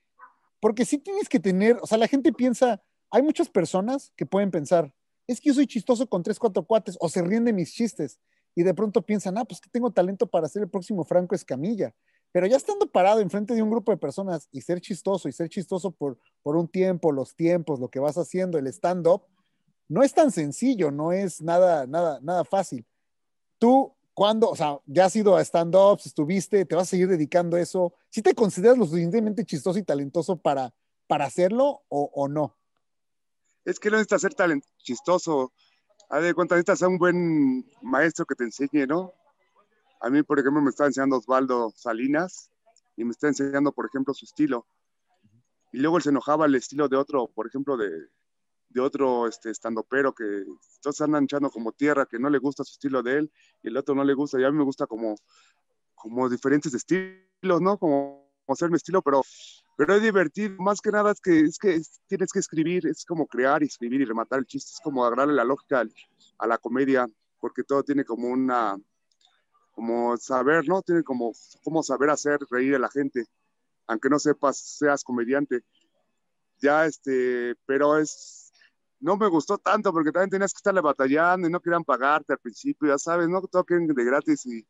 [0.59, 4.51] porque sí tienes que tener, o sea, la gente piensa, hay muchas personas que pueden
[4.51, 4.93] pensar,
[5.27, 8.19] es que yo soy chistoso con tres, cuatro cuates o se ríen de mis chistes
[8.55, 11.93] y de pronto piensan, ah, pues que tengo talento para ser el próximo Franco Escamilla.
[12.31, 15.49] Pero ya estando parado enfrente de un grupo de personas y ser chistoso y ser
[15.49, 19.23] chistoso por, por un tiempo, los tiempos, lo que vas haciendo, el stand-up,
[19.87, 22.85] no es tan sencillo, no es nada, nada, nada fácil.
[23.57, 27.55] Tú, cuando, o sea, ya has ido a stand-ups, estuviste, te vas a seguir dedicando
[27.55, 30.73] a eso, ¿sí te consideras lo suficientemente chistoso y talentoso para,
[31.07, 32.55] para hacerlo o, no?
[33.63, 35.53] Es que no necesitas ser talent chistoso.
[36.09, 39.13] A ver, cuenta, necesitas a un buen maestro que te enseñe, ¿no?
[39.99, 42.51] A mí, por ejemplo, me está enseñando Osvaldo Salinas
[42.95, 44.67] y me está enseñando, por ejemplo, su estilo.
[45.71, 47.89] Y luego él se enojaba el estilo de otro, por ejemplo, de,
[48.69, 50.45] de otro este, estandopero que
[50.81, 53.31] todos andan echando como tierra, que no le gusta su estilo de él
[53.63, 54.39] y el otro no le gusta.
[54.39, 55.15] Y a mí me gusta como,
[55.95, 57.77] como diferentes estilos, ¿no?
[57.77, 59.21] Como, como hacer mi estilo, pero,
[59.77, 60.55] pero es divertido.
[60.59, 64.01] Más que nada es que, es que tienes que escribir, es como crear y escribir
[64.01, 65.83] y rematar el chiste, es como agarrarle la lógica
[66.37, 67.07] a la comedia,
[67.39, 68.77] porque todo tiene como una
[69.77, 70.81] como saber, ¿no?
[70.81, 73.27] Tiene como, como saber hacer reír a la gente,
[73.85, 75.61] aunque no sepas, seas comediante.
[76.59, 78.51] Ya, este, pero es,
[78.99, 82.39] no me gustó tanto porque también tenías que estarle batallando y no querían pagarte al
[82.39, 84.67] principio, ya sabes, no toquen de gratis y,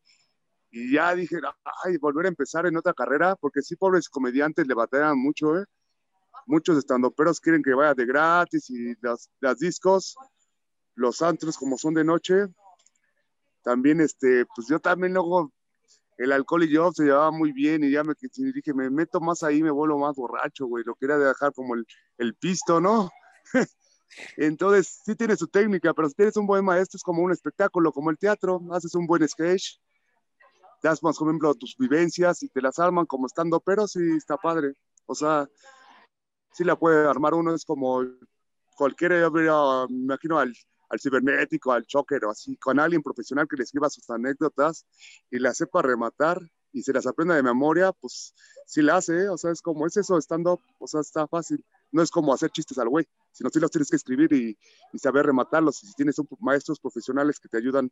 [0.70, 1.36] y ya dije,
[1.84, 5.64] ay, volver a empezar en otra carrera, porque sí, pobres comediantes le batallan mucho, ¿eh?
[6.44, 10.16] Muchos estandoperos quieren que vaya de gratis y las, las discos,
[10.96, 12.48] los antros como son de noche,
[13.68, 15.52] también, este, pues yo también luego,
[16.16, 18.14] el alcohol y yo se llevaba muy bien y ya me
[18.54, 21.84] dije, me meto más ahí, me vuelvo más borracho, güey, lo quería dejar como el,
[22.16, 23.10] el pisto, ¿no?
[24.38, 27.92] Entonces, sí tiene su técnica, pero si tienes un buen maestro es como un espectáculo,
[27.92, 29.76] como el teatro, haces un buen sketch,
[30.82, 34.38] das más, por ejemplo, tus vivencias y te las arman como estando, pero sí está
[34.38, 34.72] padre.
[35.04, 35.46] O sea,
[36.54, 38.02] sí la puede armar uno, es como
[38.78, 39.30] cualquiera, yo
[39.90, 40.54] me imagino al
[40.88, 44.86] al cibernético, al choker o así, con alguien profesional que le escriba sus anécdotas
[45.30, 46.40] y la sepa rematar
[46.72, 48.34] y se las aprenda de memoria, pues
[48.66, 49.28] sí la hace, ¿eh?
[49.28, 51.64] o sea, es como es eso, estando, o sea, está fácil.
[51.90, 54.58] no es como hacer chistes al güey, sino sí los tienes que escribir y,
[54.92, 55.82] y saber rematarlos.
[55.82, 57.90] Y si tienes un, maestros profesionales que te ayudan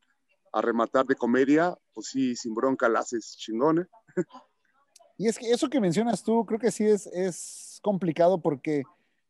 [0.52, 3.86] a rematar de comedia, pues sí, sin bronca la haces chingón, ¿eh?
[5.18, 8.82] Y es que eso que mencionas tú, creo que sí es, es complicado porque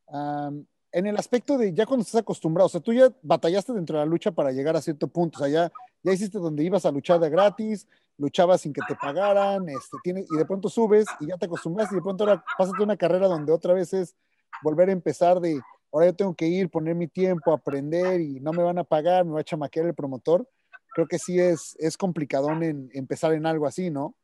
[0.09, 3.99] um, en el aspecto de ya cuando estás acostumbrado, o sea, tú ya batallaste dentro
[3.99, 5.73] de la lucha para llegar a cierto punto, o sea, ya,
[6.03, 7.87] ya hiciste donde ibas a luchar de gratis,
[8.19, 11.97] luchabas sin que te pagaran, este, y de pronto subes y ya te acostumbras y
[11.97, 14.17] de pronto ahora pásate una carrera donde otra vez es
[14.63, 15.61] volver a empezar de,
[15.93, 19.25] ahora yo tengo que ir, poner mi tiempo, aprender y no me van a pagar,
[19.25, 20.49] me va a chamaquear el promotor.
[20.95, 24.17] Creo que sí es, es complicadón en empezar en algo así, ¿no?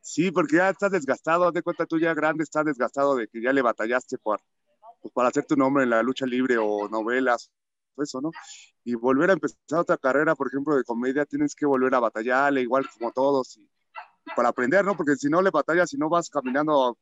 [0.00, 3.52] Sí, porque ya estás desgastado, de cuenta tú ya grande, estás desgastado de que ya
[3.52, 4.40] le batallaste por,
[5.06, 7.50] pues, para hacer tu nombre en la lucha libre o novelas,
[7.96, 8.30] eso, ¿no?
[8.84, 12.62] Y volver a empezar otra carrera, por ejemplo, de comedia, tienes que volver a batallarle
[12.62, 13.68] igual como todos y,
[14.34, 14.96] para aprender, ¿no?
[14.96, 16.98] Porque si no le batallas, si no vas caminando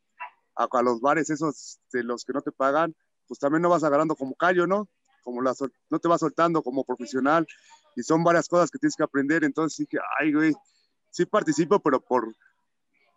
[0.54, 2.94] a, a, los bares esos de los que no te pagan,
[3.26, 4.88] pues también no vas agarrando como callo, ¿no?
[5.22, 5.54] Como la,
[5.88, 7.46] no te vas soltando como profesional
[7.96, 10.54] y son varias cosas que tienes que aprender, entonces sí que, ay, güey,
[11.10, 12.34] sí participo, pero por,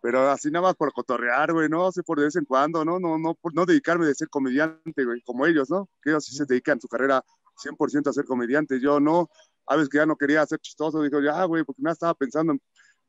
[0.00, 1.90] pero así nada más por cotorrear, güey, ¿no?
[1.92, 3.00] sé por de vez en cuando, ¿no?
[3.00, 5.88] No, no, por no dedicarme de ser comediante, güey, como ellos, ¿no?
[6.02, 7.24] Que ellos sí se dedican su carrera
[7.56, 9.28] 100% a ser comediante, yo no,
[9.66, 12.52] a veces que ya no quería ser chistoso, dijo, ya, güey, porque nada estaba pensando
[12.52, 12.60] en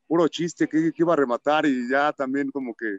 [0.06, 2.98] puro chiste, que, iba a rematar y ya también como que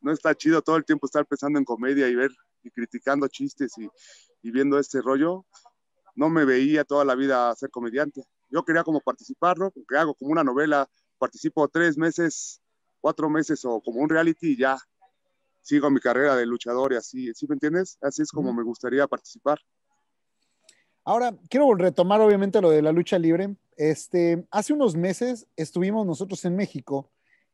[0.00, 2.30] no está chido todo el tiempo estar pensando en comedia y ver
[2.64, 3.88] y criticando chistes y,
[4.42, 5.46] y viendo este rollo,
[6.16, 8.24] no me veía toda la vida ser comediante.
[8.50, 9.70] Yo quería como participar, ¿no?
[9.70, 12.60] Que hago como una novela, participo tres meses
[13.00, 14.78] cuatro meses o como un reality y ya
[15.62, 17.98] sigo mi carrera de luchador y así, ¿sí me entiendes?
[18.00, 19.58] Así es como me gustaría participar.
[21.04, 23.56] Ahora, quiero retomar obviamente lo de la lucha libre.
[23.76, 27.10] Este, hace unos meses estuvimos nosotros en México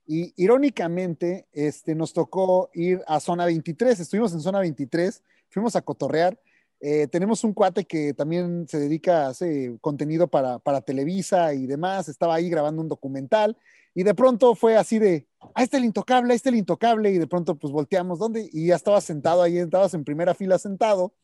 [0.06, 5.82] y irónicamente este, nos tocó ir a zona 23, estuvimos en zona 23, fuimos a
[5.82, 6.38] cotorrear.
[6.86, 11.66] Eh, tenemos un cuate que también se dedica a hacer contenido para, para Televisa y
[11.66, 13.56] demás, estaba ahí grabando un documental
[13.94, 17.26] y de pronto fue así de, ah, este el intocable, este el intocable, y de
[17.26, 18.50] pronto pues volteamos, ¿dónde?
[18.52, 21.14] Y ya estabas sentado ahí, estabas en primera fila sentado.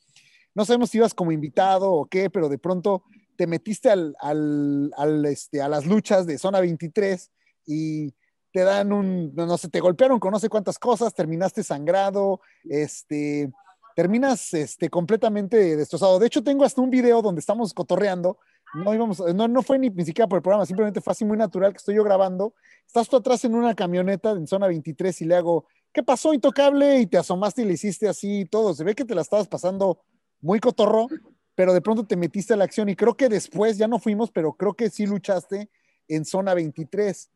[0.55, 3.03] No sabemos si ibas como invitado o qué, pero de pronto
[3.37, 7.31] te metiste al, al, al este, a las luchas de zona 23
[7.67, 8.15] y
[8.51, 13.53] te dan un, no sé, te golpearon con no sé cuántas cosas, terminaste sangrado, este,
[13.95, 16.19] terminas este, completamente destrozado.
[16.19, 18.39] De hecho, tengo hasta un video donde estamos cotorreando
[18.73, 21.37] no íbamos, no, no fue ni, ni siquiera por el programa, simplemente fue así muy
[21.37, 22.55] natural que estoy yo grabando.
[22.87, 27.01] Estás tú atrás en una camioneta en zona 23 y le hago, ¿qué pasó, intocable?
[27.01, 28.75] Y te asomaste y le hiciste así y todo.
[28.75, 30.03] Se ve que te la estabas pasando
[30.41, 31.09] muy cotorro,
[31.55, 34.31] pero de pronto te metiste a la acción y creo que después ya no fuimos,
[34.31, 35.69] pero creo que sí luchaste
[36.09, 37.31] en zona 23.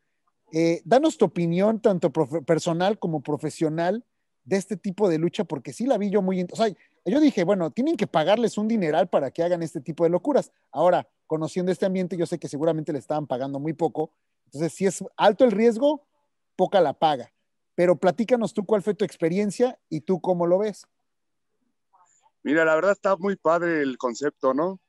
[0.53, 4.05] Eh, danos tu opinión, tanto personal como profesional,
[4.45, 6.43] de este tipo de lucha, porque sí la vi yo muy...
[6.51, 6.67] O sea,
[7.03, 10.51] yo dije, bueno, tienen que pagarles un dineral para que hagan este tipo de locuras.
[10.71, 14.11] Ahora, conociendo este ambiente, yo sé que seguramente le estaban pagando muy poco.
[14.45, 16.07] Entonces, si es alto el riesgo,
[16.55, 17.33] poca la paga.
[17.73, 20.87] Pero platícanos tú cuál fue tu experiencia y tú cómo lo ves.
[22.43, 24.79] Mira, la verdad está muy padre el concepto, ¿no?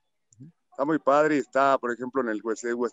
[0.71, 2.43] Está muy padre y está, por ejemplo, en el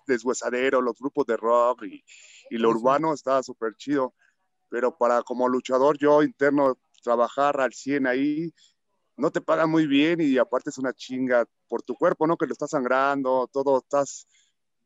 [0.07, 2.03] deshuesadero, los grupos de rock y,
[2.49, 4.13] y lo urbano está súper chido.
[4.73, 8.51] Pero para como luchador yo interno, trabajar al 100 ahí,
[9.15, 12.37] no te pagan muy bien y aparte es una chinga por tu cuerpo, ¿no?
[12.37, 14.25] Que lo estás sangrando, todo estás,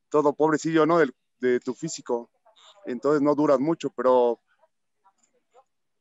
[0.10, 1.00] todo pobrecillo, ¿no?
[1.00, 1.10] De,
[1.40, 2.30] de tu físico.
[2.86, 4.42] Entonces no duras mucho, pero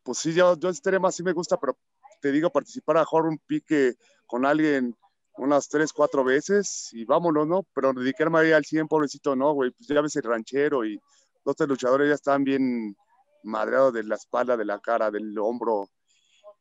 [0.02, 1.78] pues sí, yo, yo este sí me gusta, pero
[2.20, 3.94] te digo, participar a jugar un pique
[4.26, 4.96] con alguien
[5.36, 7.62] unas tres, cuatro veces y vámonos, ¿no?
[7.72, 11.00] Pero dedicarme ahí al 100, pobrecito, no, güey, pues ya ves el ranchero y
[11.44, 12.96] los tres luchadores ya están bien
[13.42, 15.88] madreados de la espalda, de la cara, del hombro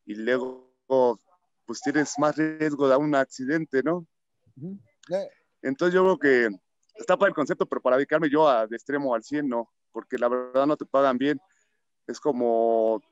[0.04, 0.72] y luego
[1.66, 4.06] pues tienes más riesgo de un accidente, ¿no?
[5.62, 6.48] Entonces yo creo que
[6.94, 10.18] está para el concepto, pero para dedicarme yo a, de extremo al 100, no, porque
[10.18, 11.40] la verdad no te pagan bien.
[12.06, 13.02] Es como,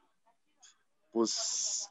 [1.10, 1.88] pues,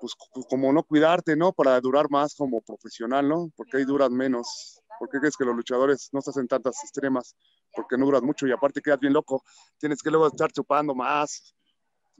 [0.00, 0.14] pues
[0.48, 1.52] como no cuidarte, ¿no?
[1.52, 3.50] Para durar más como profesional, ¿no?
[3.56, 4.80] Porque ahí duras menos.
[4.98, 7.34] ¿Por qué crees que los luchadores no se hacen tantas extremas?
[7.74, 9.42] Porque no duras mucho y aparte quedas bien loco.
[9.78, 11.54] Tienes que luego estar chupando más,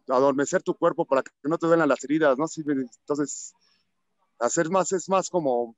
[0.09, 2.47] adormecer tu cuerpo para que no te duelan las heridas, ¿no?
[2.57, 3.53] entonces,
[4.39, 5.77] hacer más es más como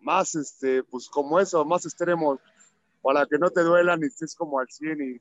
[0.00, 2.38] más, este, pues como eso, más extremo,
[3.02, 5.20] para que no te duelan y estés como al 100 y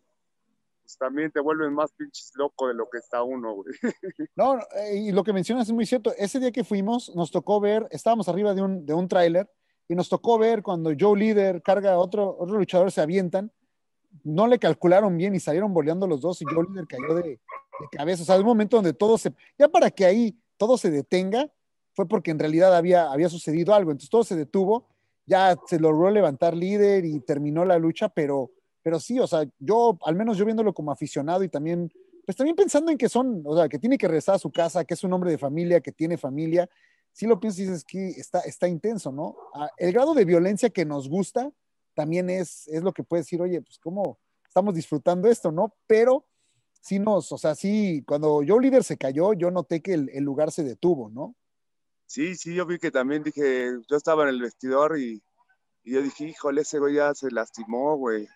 [0.82, 3.74] pues también te vuelven más pinches loco de lo que está uno, güey.
[4.36, 6.14] No, eh, y lo que mencionas es muy cierto.
[6.18, 9.50] Ese día que fuimos, nos tocó ver, estábamos arriba de un, de un tráiler
[9.88, 13.52] y nos tocó ver cuando Joe Líder carga a otro, otro luchador, se avientan,
[14.24, 17.40] no le calcularon bien y salieron boleando los dos y Joe Líder cayó de, de
[17.92, 18.24] cabeza.
[18.24, 19.34] O sea, de un momento donde todo se...
[19.58, 21.52] Ya para que ahí todo se detenga
[21.94, 23.92] fue porque en realidad había, había sucedido algo.
[23.92, 24.88] Entonces todo se detuvo,
[25.26, 29.98] ya se logró levantar líder y terminó la lucha, pero, pero sí, o sea, yo,
[30.06, 31.92] al menos yo viéndolo como aficionado y también,
[32.26, 34.86] pues también pensando en que son, o sea, que tiene que regresar a su casa,
[34.86, 36.70] que es un hombre de familia, que tiene familia,
[37.14, 39.38] sí lo piensas y dices que está, está intenso, ¿no?
[39.54, 41.52] Ah, el grado de violencia que nos gusta
[41.94, 45.74] también es, es lo que puede decir, oye, pues cómo estamos disfrutando esto, ¿no?
[45.88, 46.26] Pero
[46.82, 50.24] sí nos, o sea, sí, cuando Joe Líder se cayó, yo noté que el, el
[50.24, 51.36] lugar se detuvo, ¿no?
[52.06, 55.24] Sí, sí, yo vi que también dije, yo estaba en el vestidor y,
[55.84, 58.28] y yo dije, híjole, ese güey ya se lastimó, güey.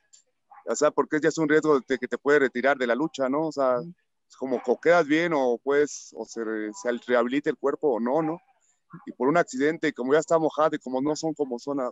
[0.65, 3.30] O sea, porque ya es un riesgo de que te puede retirar de la lucha,
[3.30, 3.47] ¿no?
[3.47, 3.78] O sea,
[4.28, 6.41] es como o quedas bien o pues, o se,
[6.73, 8.39] se rehabilita el cuerpo o no, ¿no?
[9.05, 11.91] Y por un accidente, como ya está mojado y como no son como zonas,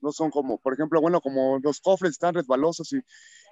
[0.00, 3.00] no son como, por ejemplo, bueno, como los cofres están resbalosos y,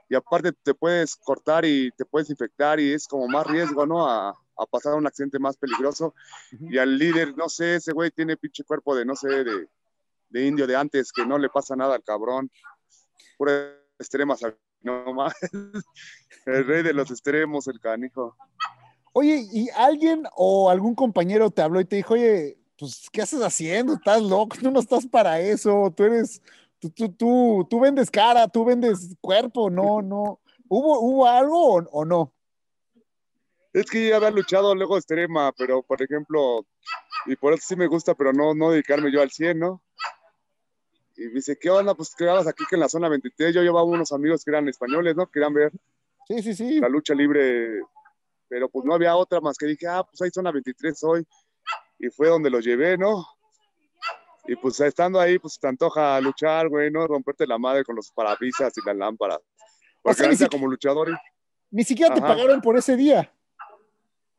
[0.08, 4.08] y aparte te puedes cortar y te puedes infectar y es como más riesgo, ¿no?
[4.08, 6.14] A, a pasar un accidente más peligroso.
[6.60, 9.68] Y al líder, no sé, ese güey tiene pinche cuerpo de, no sé, de,
[10.30, 12.50] de indio de antes, que no le pasa nada al cabrón.
[13.36, 14.40] Pura extremas,
[14.82, 15.34] no más.
[16.46, 18.36] El rey de los extremos, el canijo.
[19.12, 23.40] Oye, ¿y alguien o algún compañero te habló y te dijo, oye, pues, ¿qué haces
[23.40, 23.94] haciendo?
[23.94, 26.42] Estás loco, tú no estás para eso, tú eres,
[26.78, 30.40] tú, tú, tú, tú vendes cara, tú vendes cuerpo, no, no.
[30.68, 32.32] ¿Hubo, hubo algo o, o no?
[33.72, 36.66] Es que ya había luchado luego extrema, pero por ejemplo,
[37.26, 39.82] y por eso sí me gusta, pero no, no dedicarme yo al 100, ¿no?
[41.16, 41.94] Y me dice, ¿qué onda?
[41.94, 45.16] Pues quedabas aquí que en la zona 23 yo llevaba unos amigos que eran españoles,
[45.16, 45.26] ¿no?
[45.26, 45.72] Querían ver
[46.28, 46.80] Sí, sí, sí.
[46.80, 47.82] la lucha libre,
[48.48, 51.26] pero pues no había otra más que dije, ah, pues hay zona 23 hoy.
[51.98, 53.26] Y fue donde los llevé, ¿no?
[54.46, 57.06] Y pues estando ahí, pues te antoja luchar, güey, ¿no?
[57.06, 59.40] Romperte la madre con los parabrisas y las lámparas.
[60.02, 61.18] Porque sea, ahorita siquiera- como luchador,
[61.70, 63.32] Ni siquiera te pagaron por ese día.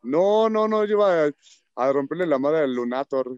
[0.04, 1.32] no, no, no, yo iba a,
[1.76, 3.38] a romperle la madre al Lunator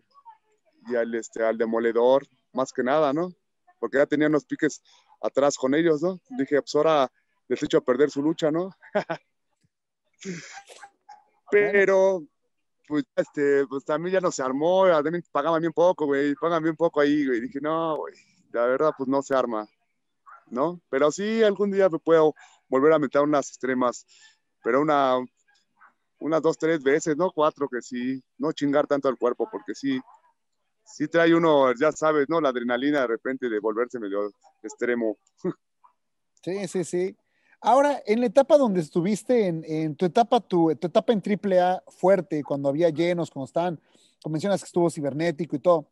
[0.87, 3.33] y al, este, al Demoledor, más que nada, ¿no?
[3.79, 4.83] Porque ya tenían los piques
[5.21, 6.19] atrás con ellos, ¿no?
[6.37, 7.11] Dije, pues ahora
[7.47, 8.69] les echo a perder su lucha, ¿no?
[11.51, 12.23] Pero,
[12.89, 16.75] pues, este, pues también ya no se armó, también pagaban bien poco, güey, pagan bien
[16.75, 17.39] poco ahí, güey.
[17.39, 18.15] Dije, no, güey,
[18.51, 19.67] la verdad, pues no se arma,
[20.47, 20.81] ¿no?
[20.89, 22.33] Pero sí, algún día me puedo
[22.67, 24.07] volver a meter unas extremas,
[24.63, 25.17] pero una,
[26.19, 27.31] unas dos, tres veces, ¿no?
[27.31, 30.01] Cuatro, que sí, no chingar tanto al cuerpo, porque sí,
[30.83, 32.41] sí trae uno, ya sabes, ¿no?
[32.41, 34.31] La adrenalina de repente de volverse medio
[34.63, 35.15] extremo.
[36.41, 37.17] Sí, sí, sí.
[37.61, 41.83] Ahora, en la etapa donde estuviste, en, en tu etapa, tu, tu etapa en AAA
[41.87, 43.79] fuerte, cuando había llenos, cuando estaban,
[44.23, 45.89] como mencionas que estuvo cibernético y todo,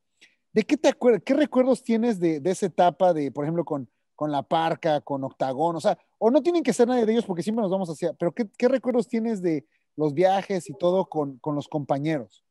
[0.53, 1.23] ¿de qué te acuerdas?
[1.25, 5.25] ¿Qué recuerdos tienes de, de esa etapa de, por ejemplo, con, con La Parca, con
[5.25, 5.75] Octagón?
[5.75, 8.13] O sea, o no tienen que ser nadie de ellos porque siempre nos vamos hacia,
[8.13, 9.65] pero ¿qué, qué recuerdos tienes de
[9.97, 12.45] los viajes y todo con, con los compañeros?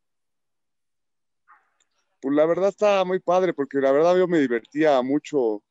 [2.20, 5.62] Pues la verdad está muy padre, porque la verdad yo me divertía mucho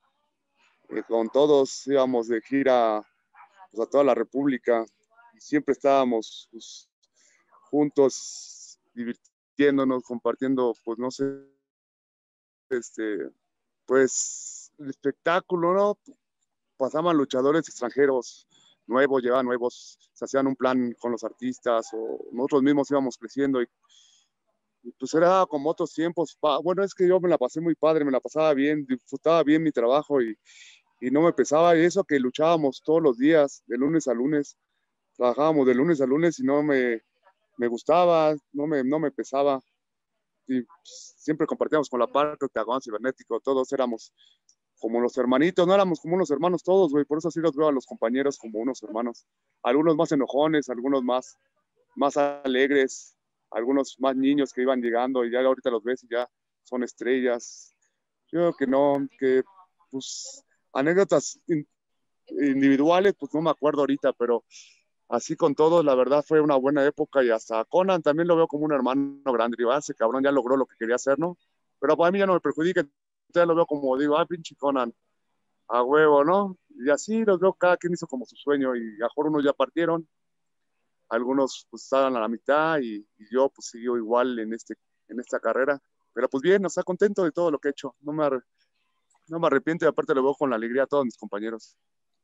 [0.89, 3.05] eh, con todos, íbamos de gira
[3.75, 4.85] pues, a toda la República
[5.33, 6.89] y siempre estábamos pues,
[7.69, 11.25] juntos, divirtiéndonos, compartiendo, pues no sé,
[12.69, 13.29] este,
[13.85, 15.99] pues el espectáculo, ¿no?
[16.77, 18.47] Pasaban luchadores extranjeros
[18.87, 23.61] nuevos, llevaban nuevos, se hacían un plan con los artistas o nosotros mismos íbamos creciendo
[23.61, 23.67] y
[24.85, 26.37] y pues era como otros tiempos.
[26.63, 29.63] Bueno, es que yo me la pasé muy padre, me la pasaba bien, disfrutaba bien
[29.63, 30.37] mi trabajo y,
[30.99, 31.75] y no me pesaba.
[31.75, 34.57] Eso que luchábamos todos los días, de lunes a lunes.
[35.15, 37.01] Trabajábamos de lunes a lunes y no me,
[37.57, 39.61] me gustaba, no me, no me pesaba.
[40.47, 44.13] Y pues, siempre compartíamos con la parte, Octagón, Cibernético, todos éramos
[44.79, 47.05] como los hermanitos, no éramos como unos hermanos todos, güey.
[47.05, 49.25] Por eso sí los veo a los compañeros como unos hermanos.
[49.63, 51.37] Algunos más enojones, algunos más,
[51.95, 53.15] más alegres,
[53.51, 56.29] algunos más niños que iban llegando y ya ahorita los ves y ya
[56.63, 57.73] son estrellas.
[58.31, 59.43] Yo creo que no, que
[59.89, 60.44] pues
[60.75, 61.67] anécdotas in-
[62.29, 64.45] individuales, pues no me acuerdo ahorita, pero
[65.09, 68.47] así con todos, la verdad fue una buena época y hasta Conan también lo veo
[68.47, 69.55] como un hermano grande.
[69.57, 71.37] Digo, ah, ese cabrón ya logró lo que quería hacer, ¿no?
[71.79, 74.93] Pero para mí ya no me perjudica, entonces lo veo como, digo, ah, pinche Conan,
[75.69, 76.57] a huevo, ¿no?
[76.69, 79.53] Y así los veo, cada quien hizo como su sueño y a mejor unos ya
[79.53, 80.07] partieron,
[81.09, 84.75] algunos pues estaban a la mitad y, y yo pues sigo igual en, este,
[85.07, 85.79] en esta carrera.
[86.13, 87.95] Pero pues bien, o sea, contento de todo lo que he hecho.
[88.01, 88.25] No me,
[89.27, 91.75] no me arrepiento y aparte lo veo con la alegría a todos mis compañeros.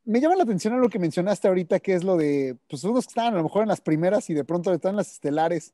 [0.03, 3.09] Me llama la atención lo que mencionaste ahorita, que es lo de, pues unos que
[3.11, 5.73] estaban a lo mejor en las primeras y de pronto están en las estelares.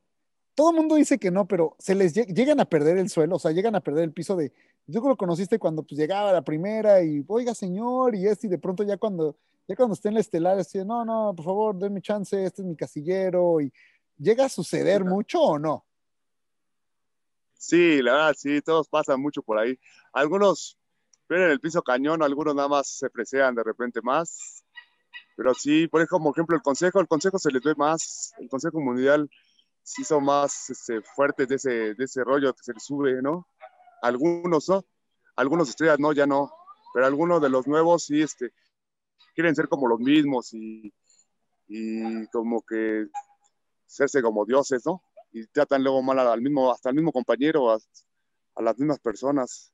[0.54, 3.38] Todo el mundo dice que no, pero se les lle- llegan a perder el suelo,
[3.38, 4.52] o sea, llegan a perder el piso de,
[4.88, 8.48] yo creo que lo conociste cuando pues llegaba la primera y, oiga señor, y este,
[8.48, 11.46] y de pronto ya cuando, ya cuando esté en la estelar, así, no, no, por
[11.46, 13.72] favor, denme chance, este es mi casillero, y
[14.18, 15.86] llega a suceder mucho o no?
[17.54, 19.80] Sí, la verdad, sí, todos pasan mucho por ahí.
[20.14, 20.78] Algunos
[21.30, 24.64] ven en el piso cañón, algunos nada más se presean de repente más.
[25.36, 29.30] Pero sí, por ejemplo, el consejo, el consejo se les ve más, el consejo mundial
[29.84, 33.48] sí son más este, fuertes de ese, de ese rollo que se les sube, ¿no?
[34.02, 34.84] Algunos, ¿no?
[35.36, 36.52] Algunos estrellas no, ya no,
[36.94, 38.52] pero algunos de los nuevos sí, este,
[39.36, 40.92] quieren ser como los mismos y,
[41.68, 43.08] y como que
[43.86, 45.02] hacerse como dioses, ¿no?
[45.32, 49.72] Y tratan luego mal al mismo, hasta al mismo compañero, a las mismas personas.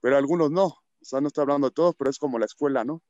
[0.00, 2.84] Pero algunos no, o sea, no estoy hablando de todos, pero es como la escuela,
[2.84, 3.02] ¿no?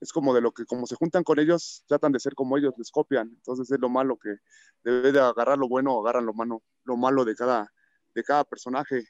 [0.00, 2.74] Es como de lo que, como se juntan con ellos, tratan de ser como ellos,
[2.76, 3.28] les copian.
[3.28, 4.36] Entonces es lo malo que
[4.82, 7.72] debe de agarrar lo bueno, agarran lo malo, lo malo de cada,
[8.14, 9.04] de cada personaje.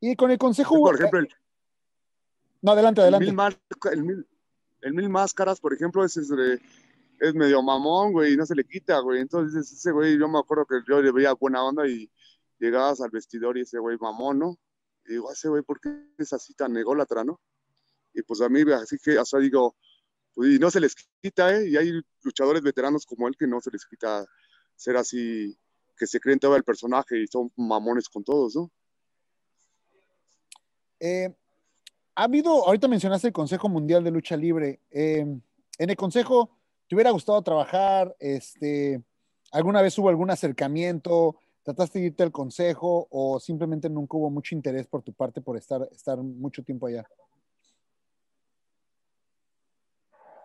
[0.00, 0.78] Y con el consejo.
[0.80, 1.28] Por ejemplo, el,
[2.60, 3.28] no, adelante, adelante.
[3.28, 3.58] El mil,
[3.92, 4.26] el mil,
[4.82, 6.30] el mil máscaras, por ejemplo, es, es,
[7.20, 9.20] es, medio mamón, güey, no se le quita, güey.
[9.20, 12.10] Entonces, ese güey, yo me acuerdo que yo le veía buena onda y
[12.58, 14.58] llegabas al vestidor y ese güey mamón, ¿no?
[15.08, 17.40] Digo, ese güey, ¿por qué es así tan ególatra, no?
[18.12, 19.76] Y pues a mí, así que, sea, digo,
[20.34, 21.68] pues, y no se les quita, ¿eh?
[21.68, 21.92] Y hay
[22.22, 24.26] luchadores veteranos como él que no se les quita
[24.76, 25.58] ser así,
[25.96, 28.70] que se creen todo el personaje y son mamones con todos, ¿no?
[31.00, 31.34] Eh,
[32.14, 34.80] ha habido, ahorita mencionaste el Consejo Mundial de Lucha Libre.
[34.90, 36.50] Eh, en el Consejo,
[36.88, 38.14] ¿te hubiera gustado trabajar?
[38.18, 39.02] Este,
[39.52, 41.36] ¿Alguna vez hubo algún acercamiento?
[41.68, 45.54] ¿Trataste de irte al Consejo o simplemente nunca hubo mucho interés por tu parte por
[45.54, 47.06] estar, estar mucho tiempo allá?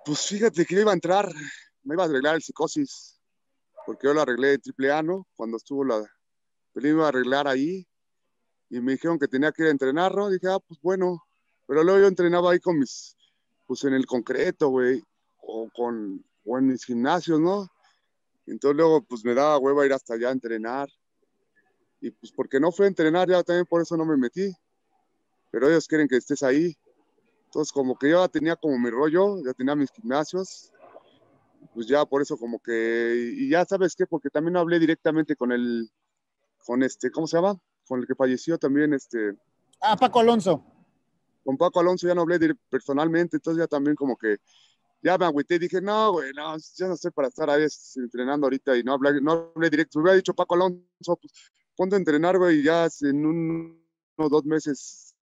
[0.03, 1.31] Pues fíjate que iba a entrar,
[1.83, 3.21] me iba a arreglar el psicosis,
[3.85, 5.25] porque yo lo arreglé en triple A, ¿no?
[5.33, 6.05] Cuando estuvo la,
[6.73, 7.87] me iba a arreglar ahí
[8.69, 10.29] y me dijeron que tenía que ir a entrenar, ¿no?
[10.29, 11.23] Dije, ah, pues bueno,
[11.65, 13.15] pero luego yo entrenaba ahí con mis,
[13.65, 15.01] pues en el concreto, güey,
[15.37, 17.69] o, con, o en mis gimnasios, ¿no?
[18.45, 20.89] Entonces luego, pues me daba hueva ir hasta allá a entrenar.
[22.03, 24.51] Y pues porque no fue a entrenar, ya también por eso no me metí.
[25.51, 26.75] Pero ellos quieren que estés ahí.
[27.45, 30.69] Entonces, como que yo ya tenía como mi rollo, ya tenía mis gimnasios.
[31.73, 35.53] Pues ya por eso como que, y ya sabes qué, porque también hablé directamente con
[35.53, 35.89] el,
[36.65, 37.57] con este, ¿cómo se llama?
[37.87, 39.37] Con el que falleció también, este.
[39.79, 40.61] Ah, Paco Alonso
[41.45, 44.37] con Paco Alonso ya no hablé personalmente, entonces ya también como que
[45.01, 47.65] ya me agüité y dije, no, güey, no, yo no estoy para estar ahí
[47.97, 49.99] entrenando ahorita y no hablé, no hablé directo.
[49.99, 53.85] Me hubiera dicho Paco Alonso, pues ponte a entrenar, güey, ya en un,
[54.17, 55.15] unos dos meses,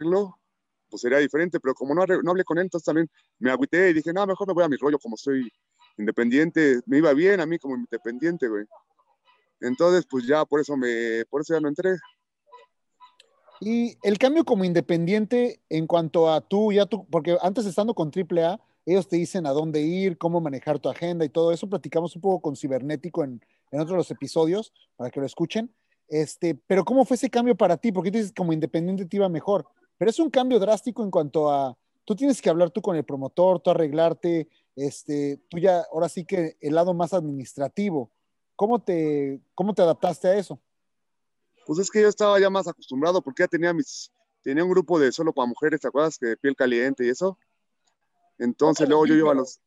[0.90, 3.94] pues sería diferente, pero como no, no hablé con él, entonces también me agüité y
[3.94, 5.52] dije, no, mejor me voy a mi rollo como soy
[5.98, 8.66] independiente, me iba bien a mí como independiente, güey.
[9.62, 11.98] Entonces, pues ya por eso me, por eso ya no entré.
[13.60, 18.12] Y el cambio como independiente en cuanto a tú, ya tú, porque antes estando con
[18.12, 21.70] AAA, ellos te dicen a dónde ir, cómo manejar tu agenda y todo eso.
[21.70, 23.40] Platicamos un poco con Cibernético en,
[23.70, 25.72] en otros de los episodios para que lo escuchen.
[26.12, 27.94] Este, pero ¿cómo fue ese cambio para ti?
[27.94, 29.66] Porque dices como independiente te iba mejor,
[29.98, 33.06] pero es un cambio drástico en cuanto a, tú tienes que hablar tú con el
[33.06, 38.12] promotor, tú arreglarte, este, tú ya, ahora sí que el lado más administrativo.
[38.58, 40.60] ¿Cómo te, cómo te adaptaste a eso?
[41.66, 45.00] Pues es que yo estaba ya más acostumbrado porque ya tenía mis, tenía un grupo
[45.00, 46.18] de solo para mujeres, ¿te acuerdas?
[46.18, 47.38] Que de piel caliente y eso.
[48.38, 49.62] Entonces luego yo iba a los,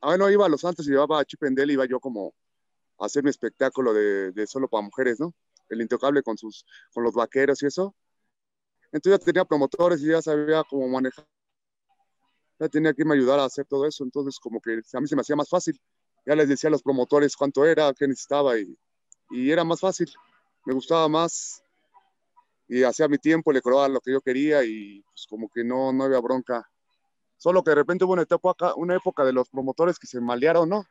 [0.00, 2.32] ah, bueno, iba a los antes y llevaba a Chip y iba yo como
[2.98, 5.34] hacer mi espectáculo de, solo para mujeres, ¿no?
[5.68, 7.94] El intocable con sus, con los vaqueros y eso.
[8.92, 11.26] Entonces ya tenía promotores y ya sabía cómo manejar.
[12.58, 14.04] Ya tenía que a ayudar a hacer todo eso.
[14.04, 15.80] Entonces como que a mí se me hacía más fácil.
[16.24, 18.76] Ya les decía a los promotores cuánto era, qué necesitaba y,
[19.30, 20.10] y era más fácil
[20.66, 21.62] me gustaba más
[22.68, 25.92] y hacía mi tiempo, le cobraba lo que yo quería y pues como que no,
[25.92, 26.68] no había bronca.
[27.38, 30.68] Solo que de repente hubo una época, una época de los promotores que se malearon,
[30.68, 30.84] ¿no?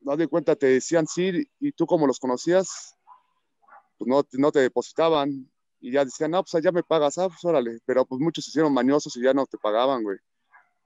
[0.00, 2.96] No de cuenta, te decían sí y tú como los conocías,
[3.98, 7.44] pues no, no te depositaban y ya decían, no, pues ya me pagas, ah, pues
[7.44, 7.78] órale.
[7.86, 10.18] Pero pues muchos se hicieron mañosos y ya no te pagaban, güey.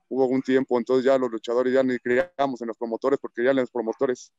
[0.09, 3.53] Hubo un tiempo, entonces ya los luchadores ya ni creíamos en los promotores porque ya
[3.53, 4.33] los promotores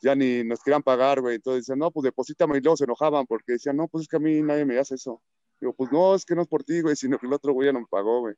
[0.00, 1.36] ya ni nos querían pagar, güey.
[1.36, 4.16] Entonces decían, no, pues deposítame y luego se enojaban porque decían, no, pues es que
[4.16, 5.22] a mí nadie me hace eso.
[5.60, 7.66] Digo, pues no, es que no es por ti, güey, sino que el otro güey
[7.66, 8.34] ya no me pagó, güey.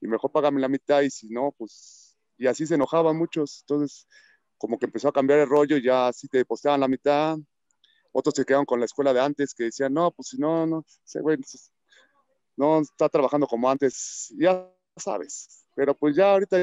[0.00, 2.16] Y mejor págame la mitad y si no, pues.
[2.36, 3.60] Y así se enojaban muchos.
[3.62, 4.06] Entonces,
[4.58, 7.38] como que empezó a cambiar el rollo, ya así te depositaban la mitad.
[8.12, 10.84] Otros se quedaron con la escuela de antes que decían, no, pues si no, no,
[11.04, 11.38] ese güey
[12.56, 15.66] no está trabajando como antes, ya sabes.
[15.74, 16.56] Pero pues ya ahorita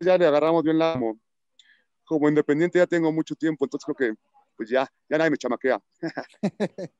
[0.00, 0.98] ya le agarramos bien la
[2.04, 4.20] como independiente ya tengo mucho tiempo, entonces creo que
[4.56, 5.80] pues ya, ya nadie me chamaquea.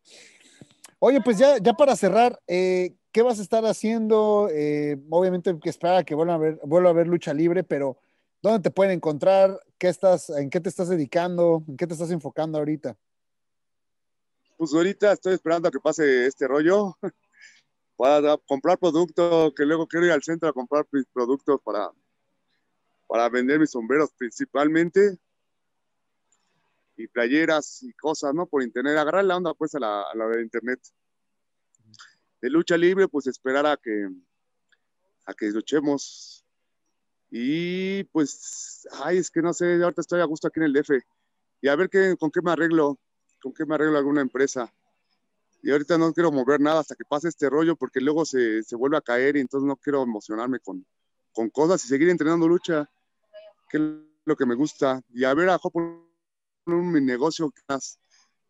[1.00, 4.48] Oye, pues ya, ya para cerrar, eh, ¿qué vas a estar haciendo?
[4.52, 7.98] Eh, obviamente que esperar que vuelva a, ver, vuelva a ver lucha libre, pero
[8.40, 9.58] ¿dónde te pueden encontrar?
[9.80, 11.64] ¿Qué estás, ¿En qué te estás dedicando?
[11.66, 12.98] ¿En qué te estás enfocando ahorita?
[14.58, 16.98] Pues ahorita estoy esperando a que pase este rollo
[17.96, 21.90] para comprar productos, que luego quiero ir al centro a comprar productos para,
[23.08, 25.18] para vender mis sombreros principalmente
[26.98, 28.44] y playeras y cosas, ¿no?
[28.44, 30.78] Por internet, agarrar la onda pues a la, a la de internet.
[32.42, 34.10] De lucha libre, pues esperar a que,
[35.24, 36.39] a que luchemos.
[37.30, 40.90] Y pues, ay, es que no sé, ahorita estoy a gusto aquí en el DF.
[41.62, 42.98] Y a ver qué, con qué me arreglo,
[43.40, 44.72] con qué me arreglo alguna empresa.
[45.62, 48.76] Y ahorita no quiero mover nada hasta que pase este rollo, porque luego se, se
[48.76, 50.84] vuelve a caer y entonces no quiero emocionarme con,
[51.32, 52.90] con cosas y seguir entrenando lucha,
[53.68, 53.82] que es
[54.24, 55.02] lo que me gusta.
[55.10, 55.82] Y a ver, a por
[56.66, 57.52] un negocio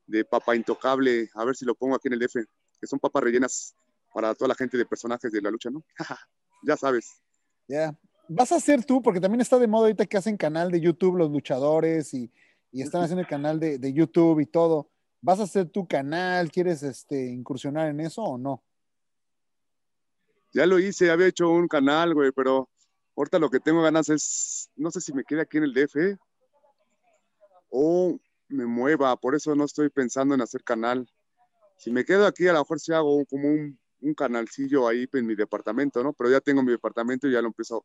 [0.07, 2.35] de papa intocable, a ver si lo pongo aquí en el DF,
[2.81, 3.75] que son papas rellenas
[4.13, 5.85] para toda la gente de personajes de la lucha, ¿no?
[6.63, 7.23] ya sabes.
[7.69, 7.97] Ya.
[8.33, 11.17] Vas a hacer tú, porque también está de moda ahorita que hacen canal de YouTube
[11.17, 12.31] los luchadores y,
[12.71, 14.89] están haciendo el canal de, YouTube y todo.
[15.21, 16.49] ¿Vas a hacer tu canal?
[16.53, 18.63] ¿Quieres este, incursionar en eso o no?
[20.53, 22.69] Ya lo hice, había hecho un canal, güey, pero
[23.17, 26.17] ahorita lo que tengo ganas es, no sé si me quede aquí en el DF
[27.69, 28.17] o
[28.47, 31.11] me mueva, por eso no estoy pensando en hacer canal.
[31.79, 33.77] Si me quedo aquí, a lo mejor sí hago como un,
[34.17, 36.13] canalcillo ahí en mi departamento, ¿no?
[36.13, 37.85] Pero ya tengo mi departamento y ya lo empiezo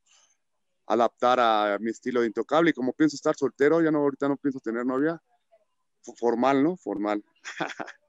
[0.87, 2.69] adaptar a mi estilo de intocable.
[2.69, 5.21] Y como pienso estar soltero, ya no, ahorita no pienso tener novia,
[6.17, 6.77] formal, ¿no?
[6.77, 7.23] Formal.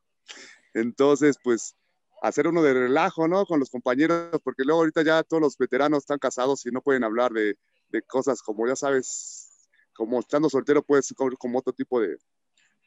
[0.74, 1.74] Entonces, pues,
[2.22, 3.46] hacer uno de relajo, ¿no?
[3.46, 7.04] Con los compañeros, porque luego ahorita ya todos los veteranos están casados y no pueden
[7.04, 7.58] hablar de,
[7.88, 12.18] de cosas como, ya sabes, como estando soltero puede ser como, otro tipo de,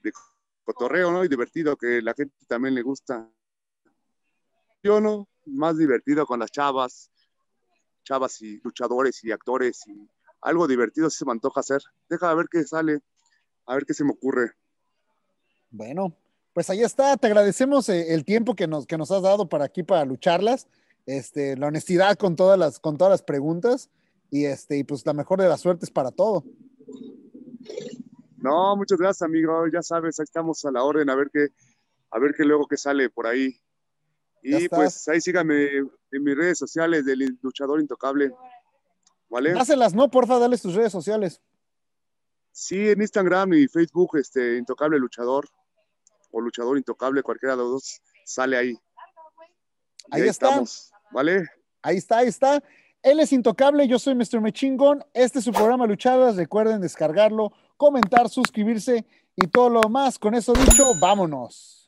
[0.03, 0.11] de,
[0.63, 1.23] cotorreo, ¿no?
[1.23, 3.27] Y divertido, que la gente también le gusta.
[4.83, 7.11] Yo no, más divertido con las chavas,
[8.10, 10.10] chavas y luchadores y actores y
[10.41, 11.82] algo divertido si se me antoja hacer.
[12.10, 13.01] Deja a ver qué sale,
[13.68, 14.53] a ver qué se me ocurre.
[15.70, 16.16] Bueno,
[16.53, 19.66] pues ahí está, te agradecemos eh, el tiempo que nos, que nos has dado para
[19.66, 20.68] aquí para lucharlas,
[21.05, 23.89] este, la honestidad con todas las, con todas las preguntas
[24.32, 26.43] y este, y pues la mejor de las suertes para todo.
[28.38, 29.68] No, muchas gracias, amigo.
[29.72, 31.49] Ya sabes, ahí estamos a la orden, a ver qué,
[32.10, 33.60] a ver qué luego que sale por ahí.
[34.41, 35.67] Y pues ahí síganme
[36.11, 38.31] en mis redes sociales del luchador intocable.
[39.29, 39.51] ¿Vale?
[39.51, 40.09] Hácelas, ¿no?
[40.09, 41.41] Porfa, dale tus redes sociales.
[42.51, 45.47] Sí, en Instagram y Facebook, este, Intocable Luchador
[46.31, 48.77] o Luchador Intocable, cualquiera de los dos sale ahí.
[50.11, 50.47] Ahí, ahí está.
[50.47, 51.47] Estamos, ¿vale?
[51.81, 52.63] Ahí está, ahí está.
[53.01, 54.41] Él es intocable, yo soy Mr.
[54.41, 55.05] Mechingón.
[55.13, 56.35] Este es su programa Luchadas.
[56.35, 60.19] Recuerden descargarlo, comentar, suscribirse y todo lo más.
[60.19, 61.78] Con eso dicho, vámonos.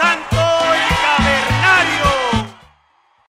[0.00, 0.33] En